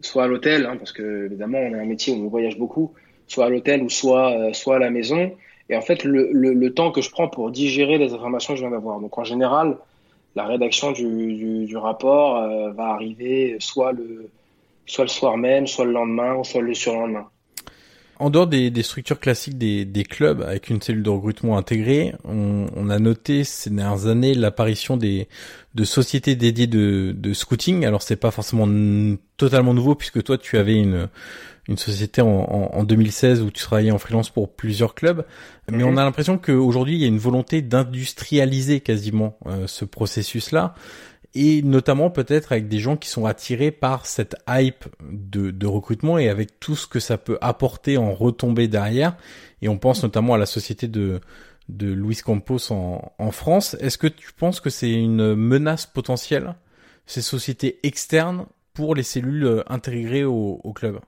[0.00, 2.92] soit à l'hôtel, hein, parce que évidemment, on a un métier où on voyage beaucoup,
[3.26, 5.32] soit à l'hôtel ou soit, euh, à la maison.
[5.70, 8.70] Et en fait, le, temps que je prends pour digérer les informations que je viens
[8.70, 9.00] d'avoir.
[9.00, 9.78] Donc, en général,
[10.34, 14.30] la rédaction du, du, rapport euh, va arriver soit le,
[14.86, 17.28] soit le soir même, soit le lendemain, soit le surlendemain.
[18.20, 22.66] En dehors des, structures classiques des, des, clubs avec une cellule de recrutement intégrée, on,
[22.76, 25.26] on a noté ces dernières années l'apparition des
[25.74, 27.84] de sociétés dédiées de, de scouting.
[27.84, 28.68] Alors c'est pas forcément
[29.36, 31.08] totalement nouveau puisque toi tu avais une
[31.68, 35.24] une société en, en, 2016 où tu travaillais en freelance pour plusieurs clubs,
[35.70, 40.74] mais on a l'impression qu'aujourd'hui il y a une volonté d'industrialiser quasiment euh, ce processus-là,
[41.34, 46.18] et notamment peut-être avec des gens qui sont attirés par cette hype de, de, recrutement
[46.18, 49.16] et avec tout ce que ça peut apporter en retombée derrière.
[49.60, 51.20] Et on pense notamment à la société de
[51.68, 53.74] de Luis Campos en, en France.
[53.80, 56.54] Est-ce que tu penses que c'est une menace potentielle
[57.06, 61.00] ces sociétés externes pour les cellules euh, intégrées au, au club?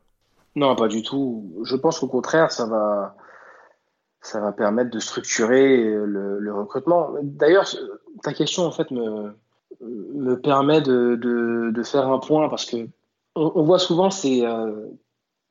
[0.56, 1.52] Non, pas du tout.
[1.64, 3.14] Je pense qu'au contraire, ça va,
[4.22, 7.10] ça va permettre de structurer le, recrutement.
[7.22, 7.68] D'ailleurs,
[8.22, 9.36] ta question, en fait, me,
[9.80, 12.88] me permet de, de, de, faire un point parce que
[13.34, 14.86] on, on voit souvent ces, euh,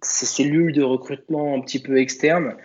[0.01, 2.57] ces, cellules de recrutement un petit peu externes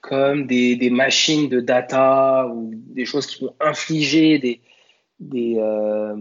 [0.00, 4.60] comme des, des, machines de data ou des choses qui vont infliger des,
[5.18, 6.14] des, euh,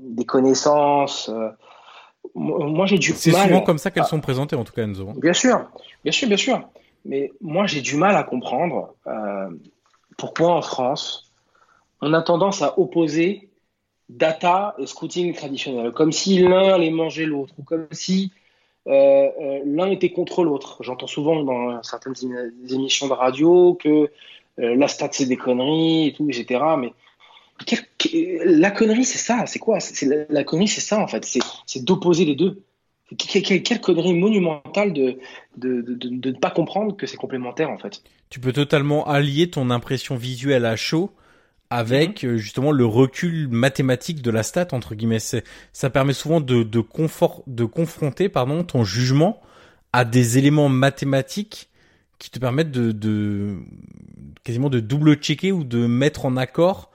[0.00, 1.28] des connaissances.
[1.28, 1.50] Euh,
[2.38, 3.18] moi, j'ai du mal.
[3.18, 5.12] C'est souvent comme ça qu'elles sont présentées, en tout cas, Enzo.
[5.16, 5.68] Bien sûr,
[6.04, 6.68] bien sûr, bien sûr.
[7.04, 9.48] Mais moi, j'ai du mal à comprendre euh,
[10.16, 11.32] pourquoi en France,
[12.00, 13.48] on a tendance à opposer
[14.08, 18.32] data et scouting traditionnel, comme si l'un allait manger l'autre, ou comme si
[18.86, 20.82] euh, euh, l'un était contre l'autre.
[20.82, 22.14] J'entends souvent dans certaines
[22.70, 24.10] émissions de radio que
[24.58, 26.60] euh, la stat c'est des conneries et tout, etc.
[26.78, 26.92] Mais
[28.44, 29.46] la connerie, c'est ça.
[29.46, 29.80] C'est quoi?
[29.80, 31.24] C'est, la, connerie, c'est ça, en fait.
[31.24, 32.62] C'est, d'opposer les deux.
[33.16, 35.18] Quelle, connerie monumentale de
[35.56, 38.02] de, de, ne pas comprendre que c'est complémentaire, en fait.
[38.28, 41.10] Tu peux totalement allier ton impression visuelle à chaud
[41.70, 42.30] avec mhm.
[42.30, 45.18] euh, justement le recul mathématique de la stat entre guillemets.
[45.18, 49.40] ça permet souvent de de, confort, de confronter pardon ton jugement
[49.92, 51.68] à des éléments mathématiques
[52.18, 53.58] qui te permettent de, de
[54.44, 56.87] quasiment de double checker ou de mettre en accord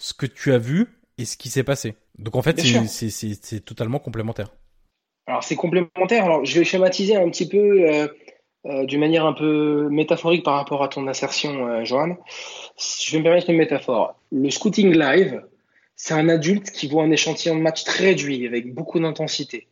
[0.00, 0.88] ce que tu as vu
[1.18, 1.94] et ce qui s'est passé.
[2.18, 4.48] Donc en fait, c'est totalement complémentaire.
[5.26, 6.24] Alors c'est complémentaire.
[6.24, 8.08] Alors je vais schématiser un petit peu euh,
[8.66, 12.16] euh, d'une manière un peu métaphorique par rapport à ton assertion, euh, Johan.
[12.78, 14.18] Je vais me permettre une métaphore.
[14.32, 15.44] Le scouting live,
[15.96, 19.68] c'est un adulte qui voit un échantillon de match très réduit avec beaucoup d'intensité.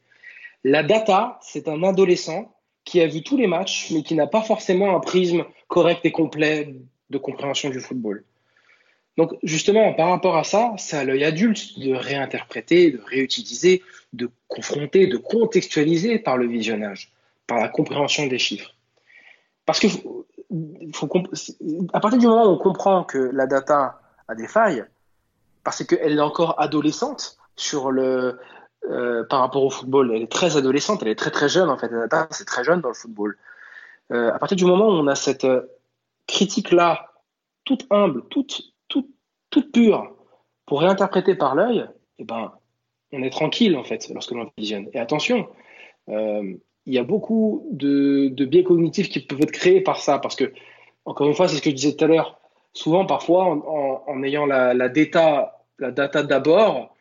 [0.63, 2.55] La data, c'est un adolescent
[2.85, 6.13] qui a vu tous les matchs, mais qui n'a pas forcément un prisme correct et
[6.13, 6.77] complet
[7.09, 8.25] de compréhension du football.
[9.19, 14.31] Donc justement, par rapport à ça, c'est à l'œil adulte de réinterpréter, de réutiliser, de
[14.47, 17.13] confronter, de contextualiser par le visionnage,
[17.49, 18.71] par la compréhension des chiffres.
[19.67, 19.89] Parce que
[21.93, 24.85] à partir du moment où on comprend que la data a des failles,
[25.65, 28.39] parce qu'elle est encore adolescente sur le,
[28.89, 31.77] euh, par rapport au football, elle est très adolescente, elle est très très jeune en
[31.77, 31.89] fait.
[31.89, 33.37] La data c'est très jeune dans le football.
[34.13, 35.63] Euh, à partir du moment où on a cette euh,
[36.29, 37.11] critique là,
[37.65, 38.63] toute humble, toute
[39.51, 40.15] toute pure
[40.67, 41.87] pour réinterpréter par l'œil,
[42.19, 42.53] eh ben,
[43.13, 44.89] on est tranquille en fait lorsque l'on visionne.
[44.93, 45.49] Et attention,
[46.09, 46.55] euh,
[46.87, 50.53] il y a beaucoup de, biais cognitifs qui peuvent être créés par ça, parce que,
[51.05, 52.41] encore une fois, c'est ce que je disais tout à l'heure,
[52.73, 56.97] souvent, parfois, en, ayant la, data, la data d'abord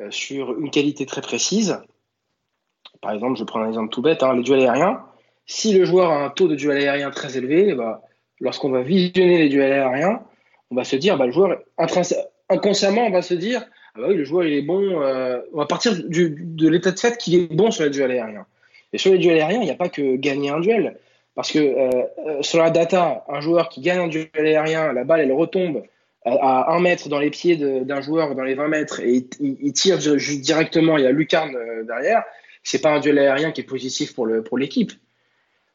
[0.00, 1.82] euh, sur une qualité très précise,
[3.02, 5.04] par exemple, je prends un exemple tout bête, hein, les duels aériens,
[5.44, 8.02] si le joueur a un taux de duel aérien très élevé, bah,
[8.40, 10.22] lorsqu'on va visionner les duels aériens,
[10.70, 11.58] on va se dire, bah, le joueur,
[12.48, 13.64] inconsciemment, on va se dire,
[13.94, 16.98] ah bah oui, le joueur, il est bon, euh, on va partir de l'état de
[16.98, 18.46] fait qu'il est bon sur les duels aériens.
[18.92, 20.96] Et sur les duels aériens, il n'y a pas que gagner un duel.
[21.36, 25.04] Parce que euh, euh, sur la data, un joueur qui gagne un duel aérien, la
[25.04, 25.82] balle, elle retombe
[26.24, 29.98] à, un mètre dans les pieds d'un joueur dans les 20 mètres et il, tire
[29.98, 32.24] directement, il y a lucarne euh, derrière,
[32.64, 34.90] c'est pas un duel aérien qui est positif pour l'équipe.
[34.90, 34.98] Pour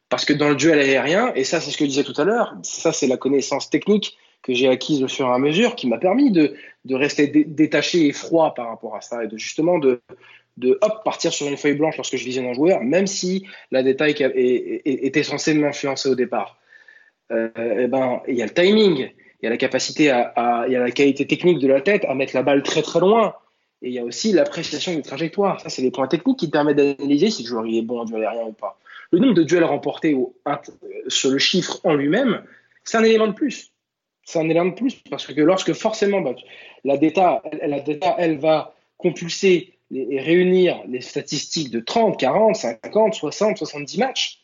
[0.10, 2.26] Parce que dans le duel aérien, et ça c'est ce que je disais tout à
[2.26, 5.88] l'heure, ça c'est la connaissance technique que j'ai acquise au fur et à mesure qui
[5.88, 6.54] m'a permis de,
[6.86, 10.02] de rester détaché et froid par rapport à ça et de justement de,
[10.58, 13.84] de hop, partir sur une feuille blanche lorsque je visionne un joueur, même si la
[13.84, 14.16] détail
[14.86, 16.58] était censée m'influencer au départ.
[17.32, 19.10] Euh, eh ben, il y a le timing,
[19.42, 22.06] il y a la capacité à, il y a la qualité technique de la tête
[22.06, 23.36] à mettre la balle très très loin.
[23.84, 25.60] Et il y a aussi l'appréciation des trajectoires.
[25.60, 28.24] Ça, c'est les points techniques qui permettent d'analyser si le joueur est bon en duel
[28.24, 28.78] aérien ou pas.
[29.12, 30.16] Le nombre de duels remportés
[31.08, 32.44] sur le chiffre en lui-même,
[32.84, 33.71] c'est un élément de plus.
[34.24, 36.36] C'est un élément de plus parce que lorsque forcément bah,
[36.84, 37.42] la data,
[38.18, 44.42] elle va compulser et réunir les statistiques de 30, 40, 50, 60, 70 matchs,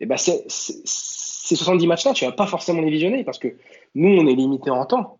[0.00, 3.48] et ben ces 70 matchs-là, tu vas pas forcément les visionner parce que
[3.94, 5.18] nous, on est limité en temps.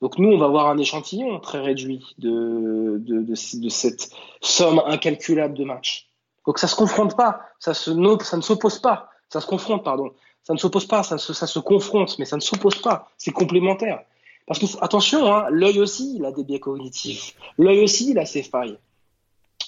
[0.00, 6.10] Donc nous, on va avoir un échantillon très réduit de, cette somme incalculable de matchs.
[6.46, 10.12] Donc ça se confronte pas, ça ne s'oppose pas, ça se confronte, pardon.
[10.46, 13.32] Ça ne s'oppose pas, ça se, ça se confronte, mais ça ne s'oppose pas, c'est
[13.32, 14.02] complémentaire.
[14.46, 17.34] Parce que attention, hein, l'œil aussi, il a des biais cognitifs.
[17.58, 18.78] L'œil aussi, il a ses failles.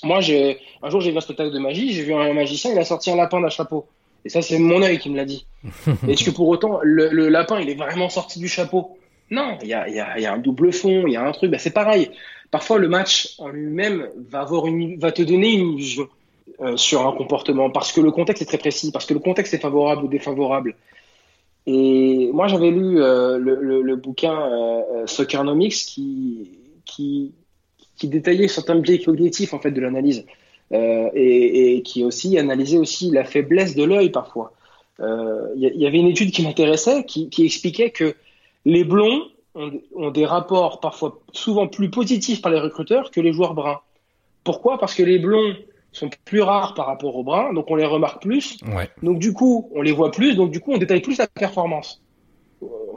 [0.04, 2.78] Moi, j'ai un jour, j'ai vu un spectacle de magie, j'ai vu un magicien, il
[2.78, 3.88] a sorti un lapin d'un chapeau.
[4.24, 5.46] Et ça, c'est mon œil qui me l'a dit.
[6.08, 8.96] Est-ce que pour autant, le, lapin, il est vraiment sorti du chapeau?
[9.32, 11.32] Non, il y a, y, a, y a, un double fond, il y a un
[11.32, 11.50] truc.
[11.50, 12.08] Ben, c'est pareil.
[12.52, 16.08] Parfois, le match en lui-même va, avoir une, va te donner une illusion
[16.60, 19.54] euh, sur un comportement parce que le contexte est très précis, parce que le contexte
[19.54, 20.74] est favorable ou défavorable.
[21.66, 26.50] Et moi, j'avais lu euh, le, bouquin euh, Soccernomics qui,
[26.84, 27.32] qui,
[28.02, 30.24] détaillait certains biais cognitifs en fait de l'analyse
[30.72, 34.52] et, qui aussi analysait aussi la faiblesse de l'œil parfois.
[35.00, 38.14] Il y, avait une étude qui m'intéressait qui, qui, expliquait que
[38.64, 43.32] les blonds ont, ont, des rapports parfois souvent plus positifs par les recruteurs que les
[43.32, 43.80] joueurs bruns.
[44.44, 44.78] Pourquoi?
[44.78, 45.54] Parce que les blonds
[45.92, 48.58] sont plus rares par rapport aux bruns, donc on les remarque plus.
[48.74, 48.90] Ouais.
[49.02, 52.02] Donc du coup, on les voit plus, donc du coup, on détaille plus la performance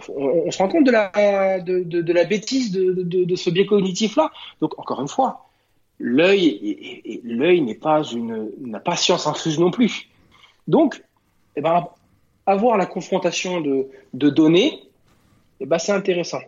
[0.10, 4.32] on, se rend compte de la, de, la bêtise de, ce biais cognitif-là.
[4.60, 5.46] Donc, encore une fois,
[6.00, 10.10] l'œil, l'œil n'est pas une, n'a pas science infuse non plus.
[10.68, 11.04] Donc,
[11.56, 11.88] eh ben,
[12.46, 14.82] avoir la confrontation de, données,
[15.60, 16.42] eh ben, c'est intéressant.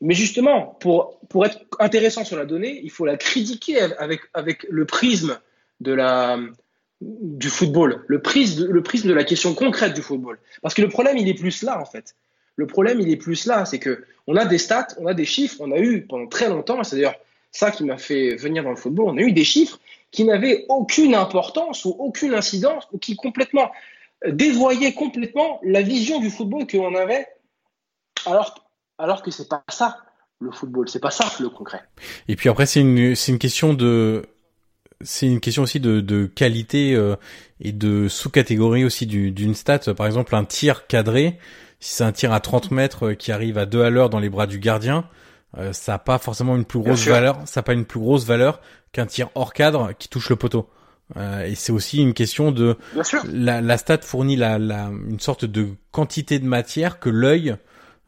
[0.00, 4.66] Mais justement, pour, pour être intéressant sur la donnée, il faut la critiquer avec, avec
[4.68, 5.38] le prisme
[5.84, 6.38] de la,
[7.00, 10.38] du football, le prisme, le prisme de la question concrète du football.
[10.62, 12.16] Parce que le problème, il est plus là, en fait.
[12.56, 15.24] Le problème, il est plus là, c'est que on a des stats, on a des
[15.24, 17.16] chiffres, on a eu pendant très longtemps, c'est d'ailleurs
[17.50, 19.78] ça qui m'a fait venir dans le football, on a eu des chiffres
[20.10, 23.70] qui n'avaient aucune importance ou aucune incidence ou qui complètement
[24.24, 27.26] euh, dévoyaient complètement la vision du football que l'on avait,
[28.24, 28.64] alors,
[28.98, 29.98] alors que c'est pas ça
[30.40, 31.82] le football, c'est pas ça le concret.
[32.28, 34.22] Et puis après, c'est une, une question de,
[35.00, 37.16] c'est une question aussi de, de qualité euh,
[37.60, 39.80] et de sous-catégorie aussi d'une stat.
[39.96, 41.38] Par exemple, un tir cadré,
[41.80, 44.20] si c'est un tir à 30 mètres euh, qui arrive à 2 à l'heure dans
[44.20, 45.04] les bras du gardien,
[45.58, 48.24] euh, ça n'a pas forcément une plus grosse valeur, ça n'a pas une plus grosse
[48.24, 48.60] valeur
[48.92, 50.68] qu'un tir hors cadre qui touche le poteau.
[51.16, 52.76] Euh, et c'est aussi une question de
[53.30, 57.56] la, la stat fournit la, la, une sorte de quantité de matière que l'œil,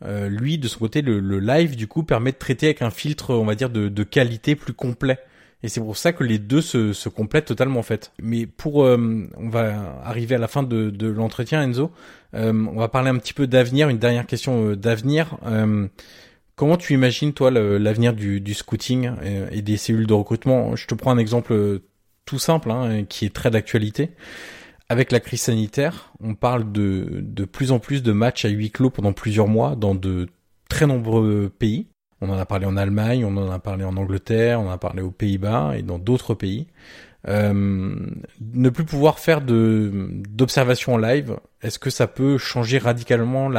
[0.04, 2.90] euh, lui de son côté, le, le, live du coup permet de traiter avec un
[2.90, 5.18] filtre, on va dire de, de qualité plus complet.
[5.62, 8.12] Et c'est pour ça que les deux se, se complètent totalement en fait.
[8.22, 11.90] Mais pour, euh, on va arriver à la fin de, de l'entretien, Enzo.
[12.34, 15.38] Euh, on va parler un petit peu d'avenir, une dernière question euh, d'avenir.
[16.54, 19.10] comment tu imagines toi l'avenir du, du scouting
[19.50, 20.76] et, des cellules de recrutement?
[20.76, 21.80] Je te prends un exemple
[22.26, 24.10] tout simple, hein, qui est très d'actualité.
[24.88, 28.70] Avec la crise sanitaire, on parle de, de plus en plus de matchs à huis
[28.70, 30.28] clos pendant plusieurs mois dans de
[30.68, 31.88] très nombreux pays.
[32.20, 34.78] On en a parlé en Allemagne, on en a parlé en Angleterre, on en a
[34.78, 36.66] parlé aux Pays-Bas et dans d'autres pays.
[37.28, 37.52] Euh,
[38.40, 43.50] ne plus pouvoir faire de d'observation en live, est-ce que ça peut changer radicalement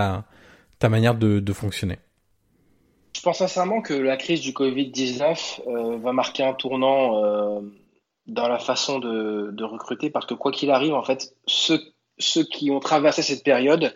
[0.80, 1.98] ta manière de, fonctionner?
[3.14, 7.60] Je pense sincèrement que la crise du Covid-19 euh, va marquer un tournant euh,
[8.28, 11.80] dans la façon de, recruter parce que quoi qu'il arrive, en fait, ceux
[12.44, 13.96] qui ont traversé cette période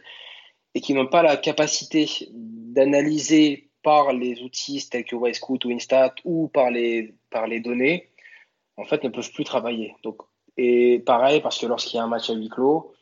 [0.76, 6.16] et qui n'ont pas la capacité d'analyser par les outils tels que Wisecout ou Instat
[6.24, 8.10] ou par les, par les données,
[8.78, 9.96] en fait, ne peuvent plus travailler.
[10.04, 10.18] Donc,
[10.58, 12.94] et pareil, parce que lorsqu'il y a un match à huis clos,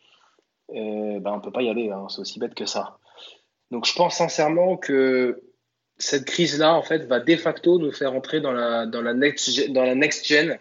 [0.71, 2.99] euh, ben, on ne peut pas y aller, hein, c'est aussi bête que ça.
[3.71, 5.41] Donc je pense sincèrement que
[5.97, 9.69] cette crise-là, en fait, va de facto nous faire entrer dans la, dans la, next,
[9.71, 10.59] dans la next gen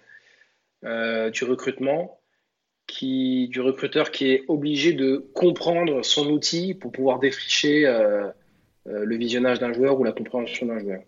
[0.85, 2.21] euh, du recrutement,
[2.87, 8.29] qui, du recruteur qui est obligé de comprendre son outil pour pouvoir défricher euh,
[8.91, 11.01] le visionnage d'un joueur ou la compréhension d'un joueur.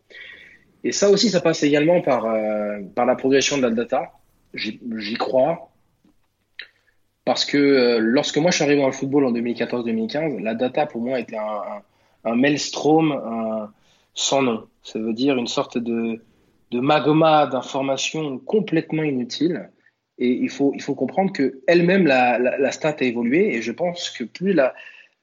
[0.84, 4.12] Et ça aussi, ça passe également par, euh, par la progression de la data.
[4.54, 5.70] J'y crois.
[7.24, 10.86] Parce que euh, lorsque moi je suis arrivé dans le football en 2014-2015, la data
[10.86, 11.82] pour moi était un,
[12.24, 13.70] un, maelstrom
[14.14, 14.66] sans nom.
[14.82, 16.20] Ça veut dire une sorte de,
[16.70, 19.70] de magma d'informations complètement inutiles.
[20.18, 23.54] Et il faut, il faut comprendre que elle-même, la, la, la, stat a évolué.
[23.54, 24.74] Et je pense que plus la,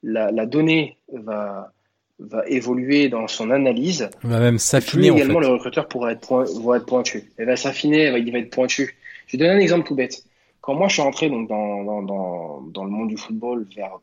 [0.04, 1.74] la donnée va,
[2.20, 4.10] va évoluer dans son analyse.
[4.24, 5.10] Va même s'affiner.
[5.10, 7.32] Également, le recruteur pourra être, point, va être pointu.
[7.38, 8.98] Il va s'affiner, il va être pointu.
[9.28, 10.24] Je vais donner un exemple tout bête.
[10.62, 14.00] Quand moi je suis entré donc dans, dans, dans, dans le monde du football vers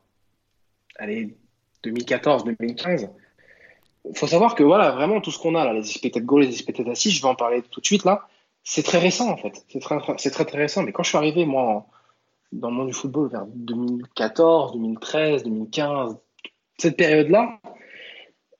[0.96, 1.34] allez
[1.84, 3.10] 2014-2015,
[4.10, 6.48] il faut savoir que voilà vraiment tout ce qu'on a là, les expected goals, les
[6.48, 8.28] expected assists, je vais en parler tout de suite là,
[8.62, 9.64] c'est très récent en fait.
[9.68, 10.82] C'est très, c'est très très récent.
[10.82, 11.86] Mais quand je suis arrivé moi
[12.52, 16.16] dans le monde du football vers 2014, 2013, 2015,
[16.78, 17.58] cette période là,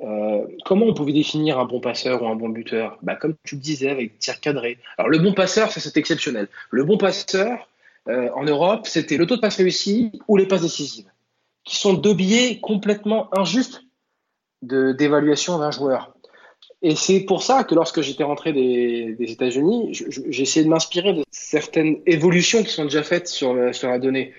[0.05, 2.99] euh, comment on pouvait définir un bon passeur ou un bon buteur?
[3.03, 4.79] Bah, Comme tu le disais, avec tir cadré.
[4.99, 6.49] Alors, le bon passeur, c'est exceptionnel.
[6.71, 7.69] Le bon passeur,
[8.09, 11.07] euh, en Europe, c'était le taux de passe réussi ou les passes décisives,
[11.65, 13.83] qui sont deux biais complètement injustes
[14.63, 16.15] d'évaluation d'un joueur.
[16.83, 21.15] Et c'est pour ça que lorsque j'étais rentré des, des États-Unis, j'ai essayé de m'inspirer
[21.15, 24.35] de certaines évolutions qui sont déjà faites sur, la donnée.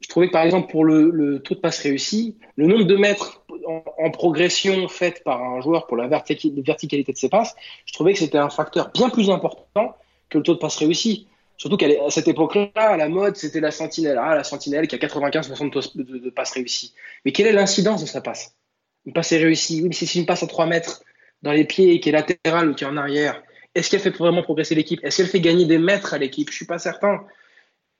[0.00, 3.42] Je trouvais que par exemple pour le taux de passe réussi, le nombre de mètres
[3.68, 7.54] en, progression faite par un joueur pour la verticalité de ses passes,
[7.86, 9.96] je trouvais que c'était un facteur bien plus important
[10.28, 11.28] que le taux de passe réussi.
[11.56, 14.18] Surtout qu'à cette époque-là, la mode, c'était la sentinelle.
[14.20, 16.94] Ah, la sentinelle qui a 95% de, de, passes réussies.
[17.24, 18.54] Mais quelle est l'incidence de sa passe?
[19.06, 19.82] Une passe est réussie.
[19.82, 21.02] Oui, mais si une passe à 3 mètres
[21.42, 23.42] dans les pieds qui est latérale ou qui est en arrière,
[23.74, 25.00] est-ce qu'elle fait vraiment progresser l'équipe?
[25.02, 26.48] Est-ce qu'elle fait gagner des mètres à l'équipe?
[26.50, 27.24] Je suis pas certain.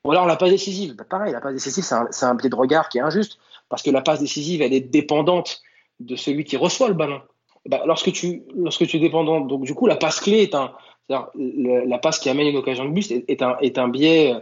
[0.05, 0.95] Ou alors la passe décisive.
[0.95, 3.39] Bah, pareil, la passe décisive, c'est un, un de regard qui est injuste
[3.69, 5.63] parce que la passe décisive, elle est dépendante
[6.01, 7.21] de celui qui reçoit le ballon.
[7.67, 10.73] Bah, lorsque, tu, lorsque tu es dépendant, donc du coup, la passe clé est un.
[11.09, 14.35] la passe qui amène une occasion de but est, un, est un biais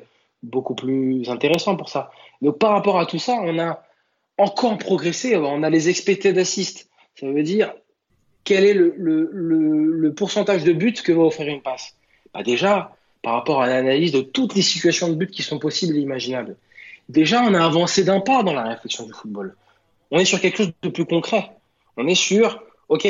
[0.43, 2.11] beaucoup plus intéressant pour ça.
[2.43, 3.83] Donc par rapport à tout ça, on a
[4.39, 5.37] encore progressé.
[5.37, 6.89] On a les expected assists.
[7.15, 7.73] Ça veut dire
[8.45, 11.97] quel est le, le, le, pourcentage de buts que va offrir une passe?
[12.33, 15.97] Bah déjà, par rapport à l'analyse de toutes les situations de but qui sont possibles
[15.97, 16.57] et imaginables
[17.09, 19.57] déjà, on a avancé d'un pas dans la réflexion du football.
[20.11, 21.51] On est sur quelque chose de plus concret.
[21.97, 23.09] On est sur, OK,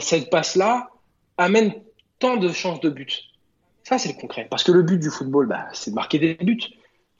[0.00, 0.90] cette passe-là
[1.36, 1.74] amène
[2.18, 3.24] tant de chances de but.
[3.82, 4.46] Ça, c'est le concret.
[4.50, 6.58] Parce que le but du football, bah, c'est de marquer des buts.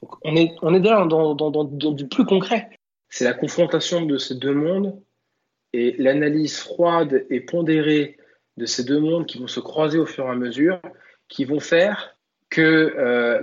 [0.01, 2.69] Donc, on est, on est déjà dans, dans, dans, dans du plus concret.
[3.09, 4.99] C'est la confrontation de ces deux mondes
[5.73, 8.17] et l'analyse froide et pondérée
[8.57, 10.79] de ces deux mondes qui vont se croiser au fur et à mesure,
[11.27, 12.14] qui vont faire
[12.49, 13.39] que euh,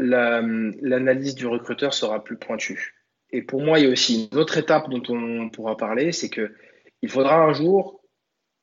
[0.81, 2.95] l'analyse du recruteur sera plus pointue.
[3.31, 6.29] Et pour moi, il y a aussi une autre étape dont on pourra parler, c'est
[6.29, 6.53] que
[7.01, 8.01] il faudra un jour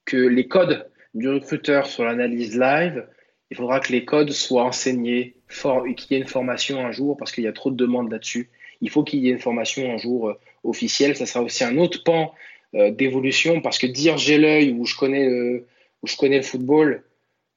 [0.06, 3.06] que les codes du recruteur sur l'analyse live,
[3.52, 7.32] il faudra que les codes soient enseignés, qu'il y ait une formation un jour, parce
[7.32, 8.50] qu'il y a trop de demandes là-dessus.
[8.82, 11.16] Il faut qu'il y ait une formation un jour euh, officielle.
[11.16, 12.34] Ça sera aussi un autre pan
[12.76, 15.66] euh, d'évolution, parce que dire j'ai l'œil ou je connais le,
[16.04, 17.04] ou je connais le football,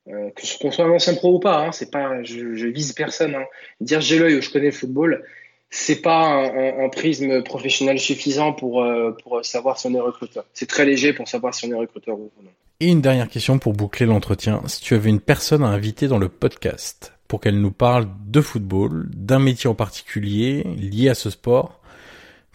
[0.08, 2.92] euh, que qu'on soit un ancien pro ou pas, hein, c'est pas, je, je, vise
[2.92, 3.34] personne.
[3.34, 3.44] Hein.
[3.80, 5.24] Dire j'ai l'œil ou je connais le football,
[5.70, 10.44] c'est pas un, un, prisme professionnel suffisant pour, euh, pour savoir si on est recruteur.
[10.52, 12.50] C'est très léger pour savoir si on est recruteur ou non.
[12.80, 14.60] Et une dernière question pour boucler l'entretien.
[14.66, 18.40] Si tu avais une personne à inviter dans le podcast pour qu'elle nous parle de
[18.40, 21.80] football, d'un métier en particulier lié à ce sport,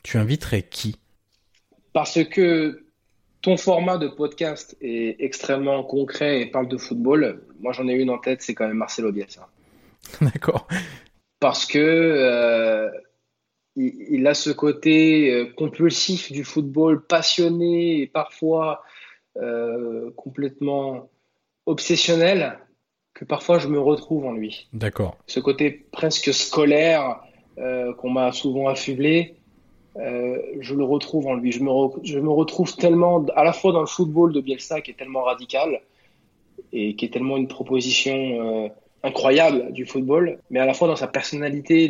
[0.04, 0.98] tu inviterais qui?
[1.94, 2.87] Parce que
[3.48, 7.46] ton format de podcast est extrêmement concret et parle de football.
[7.62, 9.48] Moi, j'en ai une en tête, c'est quand même Marcelo Bielsa.
[10.22, 10.68] D'accord.
[11.40, 12.90] Parce que euh,
[13.78, 18.84] il, a ce côté euh, compulsif du football, passionné et parfois
[19.38, 21.10] euh, complètement
[21.66, 22.60] obsessionnel,
[23.14, 24.68] que parfois je me retrouve en lui.
[24.74, 25.16] D'accord.
[25.26, 27.22] Ce côté presque scolaire
[27.98, 29.37] qu'on m'a souvent affublé,
[30.00, 31.52] euh, je le retrouve en lui.
[31.52, 31.72] Je me,
[32.04, 35.24] je me retrouve tellement, à la fois dans le football de Bielsa qui est tellement
[35.24, 35.82] radical,
[36.74, 38.72] et qui est tellement une proposition
[39.04, 41.90] incroyable du football, mais à la fois dans sa personnalité,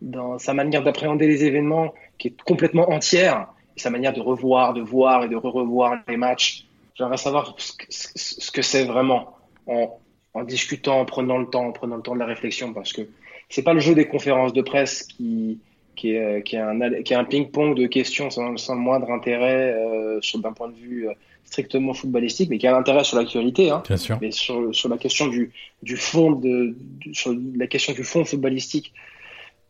[0.00, 4.74] dans, sa manière d'appréhender les événements, qui est complètement entière, et sa manière de revoir,
[4.74, 6.66] de voir et de re-revoir les matchs.
[6.94, 9.36] J'aimerais savoir ce que c'est vraiment
[9.66, 9.98] en,
[10.34, 13.02] en, discutant, en prenant le temps, en prenant le temps de la réflexion, parce que
[13.48, 15.58] c'est pas le jeu des conférences de presse qui,
[16.02, 19.08] qui est, qui est un, qui est un ping-pong de questions sans, sans, le moindre
[19.12, 21.12] intérêt euh, d'un point de vue euh,
[21.44, 23.70] strictement footballistique, mais qui a un intérêt sur l'actualité.
[23.70, 24.18] Hein, Bien sûr.
[24.20, 25.52] Mais sur, sur la question du,
[25.84, 26.74] du fond de,
[27.12, 28.92] sur la question du fond footballistique,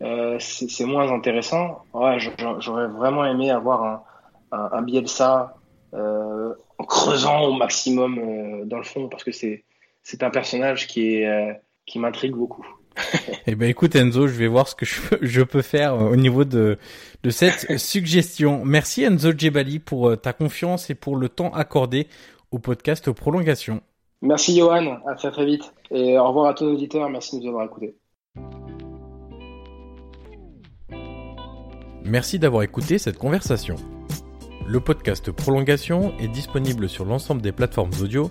[0.01, 1.85] euh, c'est moins intéressant.
[1.93, 2.17] Ouais,
[2.61, 4.03] j'aurais vraiment aimé avoir un,
[4.53, 5.55] un, un Bielsa
[5.93, 11.17] euh, en creusant au maximum euh, dans le fond, parce que c'est un personnage qui
[11.17, 11.53] est euh,
[11.85, 12.67] qui m'intrigue beaucoup.
[13.47, 16.45] eh ben écoute Enzo, je vais voir ce que je, je peux faire au niveau
[16.45, 16.79] de,
[17.23, 18.65] de cette suggestion.
[18.65, 22.09] Merci Enzo Djebali pour euh, ta confiance et pour le temps accordé
[22.51, 23.81] au podcast Prolongation.
[24.21, 25.73] Merci Johan, à très très vite.
[25.91, 27.97] Et au revoir à tous nos auditeurs, merci de nous avoir écoutés.
[32.05, 33.77] Merci d'avoir écouté cette conversation.
[34.67, 38.31] Le podcast Prolongation est disponible sur l'ensemble des plateformes audio